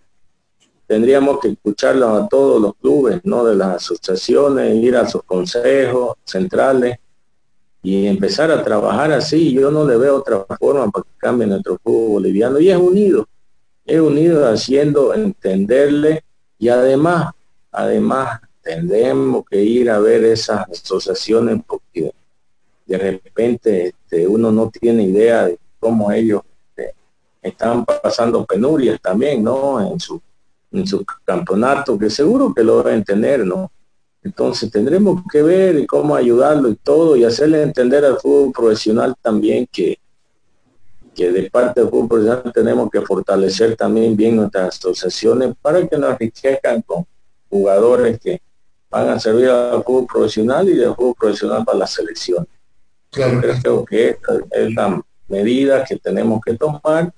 tendríamos 0.86 1.38
que 1.40 1.48
escucharlos 1.48 2.22
a 2.22 2.28
todos 2.28 2.60
los 2.60 2.74
clubes, 2.74 3.20
¿no? 3.24 3.44
De 3.44 3.54
las 3.54 3.76
asociaciones, 3.76 4.74
ir 4.76 4.96
a 4.96 5.08
sus 5.08 5.22
consejos 5.22 6.16
centrales 6.24 6.98
y 7.82 8.06
empezar 8.06 8.50
a 8.50 8.62
trabajar 8.62 9.12
así. 9.12 9.52
Yo 9.52 9.70
no 9.70 9.86
le 9.86 9.96
veo 9.96 10.16
otra 10.16 10.44
forma 10.58 10.90
para 10.90 11.04
que 11.04 11.18
cambie 11.18 11.46
nuestro 11.46 11.78
fútbol 11.82 12.10
boliviano 12.10 12.58
y 12.58 12.70
es 12.70 12.76
unido, 12.76 13.26
es 13.86 14.00
unido 14.00 14.46
haciendo 14.46 15.14
entenderle 15.14 16.24
y 16.58 16.68
además, 16.68 17.32
además 17.72 18.40
tendremos 18.62 19.44
que 19.50 19.62
ir 19.62 19.90
a 19.90 19.98
ver 19.98 20.24
esas 20.24 20.68
asociaciones 20.68 21.60
porque 21.66 22.12
de 22.86 22.98
repente 22.98 23.88
este, 23.88 24.28
uno 24.28 24.52
no 24.52 24.70
tiene 24.70 25.02
idea 25.02 25.46
de 25.46 25.58
cómo 25.80 26.12
ellos 26.12 26.42
este, 26.68 26.94
están 27.40 27.84
pasando 27.84 28.44
penurias 28.44 29.00
también, 29.00 29.42
¿no? 29.42 29.80
En 29.92 29.98
su 29.98 30.20
en 30.72 30.86
su 30.86 31.04
campeonato, 31.24 31.98
que 31.98 32.10
seguro 32.10 32.52
que 32.54 32.64
lo 32.64 32.82
deben 32.82 33.04
tener, 33.04 33.46
¿no? 33.46 33.70
Entonces 34.22 34.70
tendremos 34.70 35.22
que 35.30 35.42
ver 35.42 35.86
cómo 35.86 36.14
ayudarlo 36.14 36.68
y 36.68 36.76
todo 36.76 37.16
y 37.16 37.24
hacerle 37.24 37.62
entender 37.62 38.04
al 38.04 38.18
fútbol 38.18 38.52
profesional 38.52 39.14
también 39.20 39.66
que, 39.70 39.98
que 41.14 41.30
de 41.30 41.50
parte 41.50 41.80
del 41.80 41.90
fútbol 41.90 42.08
profesional 42.08 42.52
tenemos 42.52 42.90
que 42.90 43.00
fortalecer 43.00 43.76
también 43.76 44.16
bien 44.16 44.36
nuestras 44.36 44.78
asociaciones 44.78 45.54
para 45.60 45.86
que 45.86 45.98
nos 45.98 46.12
enriquezcan 46.12 46.82
con 46.82 47.04
jugadores 47.52 48.18
que 48.18 48.40
van 48.88 49.10
a 49.10 49.20
servir 49.20 49.50
al 49.50 49.84
fútbol 49.84 50.06
profesional 50.06 50.68
y 50.68 50.74
del 50.74 50.94
fútbol 50.94 51.14
profesional 51.14 51.64
para 51.64 51.78
la 51.78 51.86
selección. 51.86 52.48
Claro. 53.10 53.40
Creo 53.40 53.84
que 53.84 54.08
esta 54.08 54.38
es 54.50 54.74
la 54.74 55.02
medida 55.28 55.84
que 55.84 55.96
tenemos 55.96 56.40
que 56.44 56.54
tomar 56.54 57.12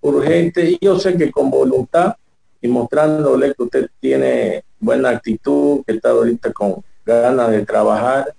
urgente 0.00 0.70
y 0.72 0.78
yo 0.80 0.98
sé 0.98 1.16
que 1.16 1.30
con 1.30 1.50
voluntad 1.50 2.16
y 2.60 2.68
mostrándole 2.68 3.54
que 3.54 3.62
usted 3.62 3.88
tiene 3.98 4.62
buena 4.78 5.08
actitud, 5.10 5.82
que 5.86 5.94
está 5.94 6.10
ahorita 6.10 6.52
con 6.52 6.84
ganas 7.06 7.50
de 7.50 7.64
trabajar. 7.64 8.34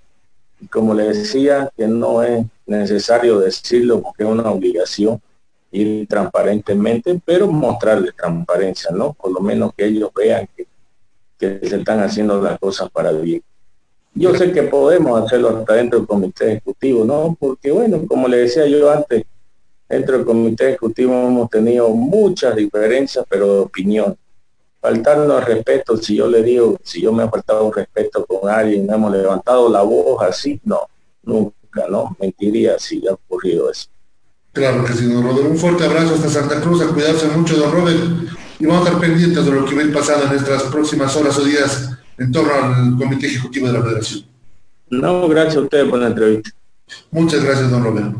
Y 0.60 0.66
como 0.66 0.94
le 0.94 1.08
decía, 1.08 1.68
que 1.76 1.88
no 1.88 2.22
es 2.22 2.46
necesario 2.66 3.40
decirlo 3.40 4.02
porque 4.02 4.22
es 4.22 4.28
una 4.28 4.50
obligación 4.50 5.20
ir 5.72 6.06
transparentemente, 6.06 7.20
pero 7.24 7.46
mostrarle 7.48 8.12
transparencia, 8.12 8.90
¿no? 8.92 9.14
Por 9.14 9.32
lo 9.32 9.40
menos 9.40 9.72
que 9.76 9.86
ellos 9.86 10.10
vean 10.14 10.48
que, 10.56 10.66
que 11.40 11.58
se 11.66 11.76
están 11.76 12.00
haciendo 12.00 12.40
las 12.40 12.58
cosas 12.58 12.90
para 12.90 13.10
bien. 13.12 13.42
Yo 14.14 14.34
sé 14.34 14.52
que 14.52 14.64
podemos 14.64 15.22
hacerlo 15.22 15.56
hasta 15.56 15.74
dentro 15.74 15.98
del 15.98 16.06
comité 16.06 16.52
ejecutivo, 16.52 17.04
¿no? 17.04 17.36
Porque 17.38 17.70
bueno, 17.70 18.04
como 18.06 18.28
le 18.28 18.38
decía 18.38 18.66
yo 18.66 18.90
antes, 18.90 19.24
dentro 19.88 20.18
del 20.18 20.26
comité 20.26 20.68
ejecutivo 20.68 21.12
hemos 21.12 21.48
tenido 21.48 21.88
muchas 21.90 22.54
diferencias, 22.54 23.24
pero 23.28 23.54
de 23.54 23.60
opinión. 23.60 24.16
Faltarnos 24.80 25.44
respeto, 25.44 25.96
si 25.96 26.16
yo 26.16 26.26
le 26.26 26.42
digo, 26.42 26.76
si 26.82 27.02
yo 27.02 27.12
me 27.12 27.24
he 27.24 27.28
faltado 27.28 27.70
respeto 27.70 28.26
con 28.26 28.50
alguien, 28.50 28.90
hemos 28.90 29.12
levantado 29.12 29.68
la 29.68 29.82
voz 29.82 30.22
así, 30.22 30.60
no, 30.64 30.80
nunca, 31.22 31.86
¿no? 31.88 32.16
Mentiría 32.18 32.78
si 32.78 33.06
ha 33.06 33.12
ocurrido 33.12 33.70
eso. 33.70 33.88
Claro 34.52 34.84
que 34.84 34.92
sí, 34.92 35.06
don 35.06 35.22
Robert. 35.22 35.48
Un 35.48 35.56
fuerte 35.56 35.84
abrazo 35.84 36.14
hasta 36.14 36.28
Santa 36.28 36.60
Cruz, 36.60 36.82
a 36.82 36.88
cuidarse 36.88 37.26
mucho, 37.28 37.56
don 37.56 37.72
Robert. 37.72 38.00
Y 38.60 38.66
vamos 38.66 38.86
a 38.86 38.90
estar 38.90 39.00
pendientes 39.00 39.44
de 39.44 39.50
lo 39.50 39.64
que 39.64 39.74
va 39.74 39.80
a 39.80 39.84
ir 39.84 39.92
pasando 39.92 40.26
en 40.26 40.38
estas 40.38 40.64
próximas 40.64 41.16
horas 41.16 41.38
o 41.38 41.44
días 41.44 41.90
en 42.18 42.30
torno 42.30 42.52
al 42.52 42.96
Comité 42.98 43.26
Ejecutivo 43.26 43.66
de 43.66 43.72
la 43.72 43.82
Federación. 43.82 44.24
No, 44.90 45.26
gracias 45.28 45.56
a 45.56 45.60
usted 45.60 45.88
por 45.88 45.98
la 45.98 46.08
entrevista. 46.08 46.50
Muchas 47.10 47.42
gracias, 47.42 47.70
don 47.70 47.82
Robert. 47.82 48.14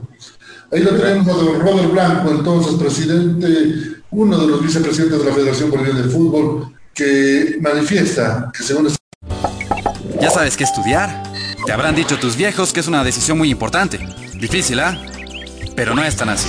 Ahí 0.72 0.80
lo 0.82 0.90
tenemos 0.92 1.28
a 1.28 1.32
don 1.32 1.60
Robert 1.60 1.92
Blanco, 1.92 2.30
entonces 2.30 2.74
presidente, 2.74 4.00
uno 4.12 4.38
de 4.38 4.46
los 4.46 4.62
vicepresidentes 4.62 5.18
de 5.18 5.24
la 5.26 5.34
Federación 5.34 5.70
Boliviana 5.70 6.00
de 6.00 6.08
Fútbol, 6.08 6.72
que 6.94 7.58
manifiesta 7.60 8.50
que 8.56 8.62
según... 8.62 8.88
Ya 10.20 10.30
sabes 10.30 10.56
qué 10.56 10.64
estudiar. 10.64 11.22
Te 11.66 11.72
habrán 11.72 11.94
dicho 11.94 12.18
tus 12.18 12.36
viejos 12.36 12.72
que 12.72 12.80
es 12.80 12.88
una 12.88 13.04
decisión 13.04 13.36
muy 13.36 13.50
importante. 13.50 13.98
Difícil, 14.34 14.80
¿ah? 14.80 14.98
Pero 15.76 15.94
no 15.94 16.02
es 16.02 16.16
tan 16.16 16.30
así. 16.30 16.48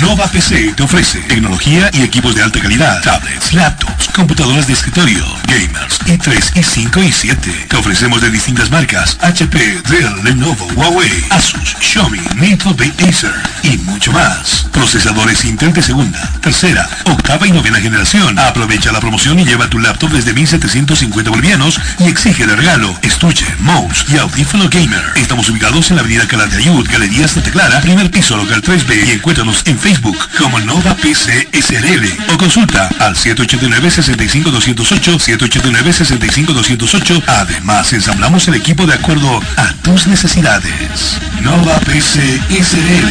Nova 0.00 0.26
PC 0.26 0.74
te 0.76 0.82
ofrece 0.82 1.20
tecnología 1.20 1.90
y 1.92 2.02
equipos 2.02 2.34
de 2.34 2.42
alta 2.42 2.60
calidad, 2.60 3.00
tablets, 3.02 3.52
laptops, 3.52 4.08
computadoras 4.08 4.66
de 4.66 4.72
escritorio, 4.72 5.24
gamers, 5.48 5.98
i3, 6.06 6.52
i5 6.54 7.04
y 7.04 7.12
7. 7.12 7.66
Te 7.68 7.76
ofrecemos 7.76 8.20
de 8.20 8.30
distintas 8.30 8.70
marcas, 8.70 9.18
HP, 9.22 9.58
Dell, 9.88 10.24
Lenovo, 10.24 10.66
Huawei, 10.76 11.24
Asus, 11.30 11.76
Xiaomi, 11.80 12.20
Nintendo, 12.36 12.84
Acer 13.08 13.32
y 13.62 13.78
mucho 13.78 14.12
más. 14.12 14.66
Procesadores 14.72 15.44
Intel 15.44 15.72
de 15.72 15.82
segunda, 15.82 16.20
tercera, 16.40 16.88
octava 17.04 17.46
y 17.46 17.52
novena 17.52 17.80
generación. 17.80 18.38
Aprovecha 18.38 18.92
la 18.92 19.00
promoción 19.00 19.40
y 19.40 19.44
lleva 19.44 19.68
tu 19.68 19.78
laptop 19.78 20.10
desde 20.10 20.34
1750 20.34 21.30
bolivianos 21.30 21.80
y 21.98 22.04
exige 22.04 22.46
de 22.46 22.54
regalo 22.54 22.96
estuche, 23.02 23.46
mouse 23.60 24.04
y 24.08 24.18
audífono 24.18 24.68
gamer. 24.68 25.02
Estamos 25.16 25.48
ubicados 25.48 25.90
en 25.90 25.96
la 25.96 26.02
avenida 26.02 26.28
Calar 26.28 26.50
de 26.50 26.58
Ayud, 26.58 26.86
Galería 26.90 27.26
Santa 27.26 27.50
Clara, 27.50 27.80
primer 27.80 28.10
piso 28.10 28.36
local 28.36 28.62
3B 28.62 29.06
y 29.06 29.12
encuéntranos 29.12 29.62
en 29.66 29.78
Facebook 29.78 30.18
como 30.38 30.60
Nova 30.60 30.94
PC 30.94 31.48
SRL 31.52 32.32
o 32.32 32.38
consulta 32.38 32.88
al 32.98 33.16
789-65208, 33.16 35.37
789-65208. 35.38 37.22
Además, 37.26 37.92
ensamblamos 37.92 38.48
el 38.48 38.54
equipo 38.54 38.86
de 38.86 38.94
acuerdo 38.94 39.40
a 39.56 39.72
tus 39.82 40.06
necesidades. 40.06 41.18
Nova 41.40 41.78
PC 41.80 42.40
SRL 42.50 43.08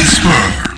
Experts. 0.00 0.77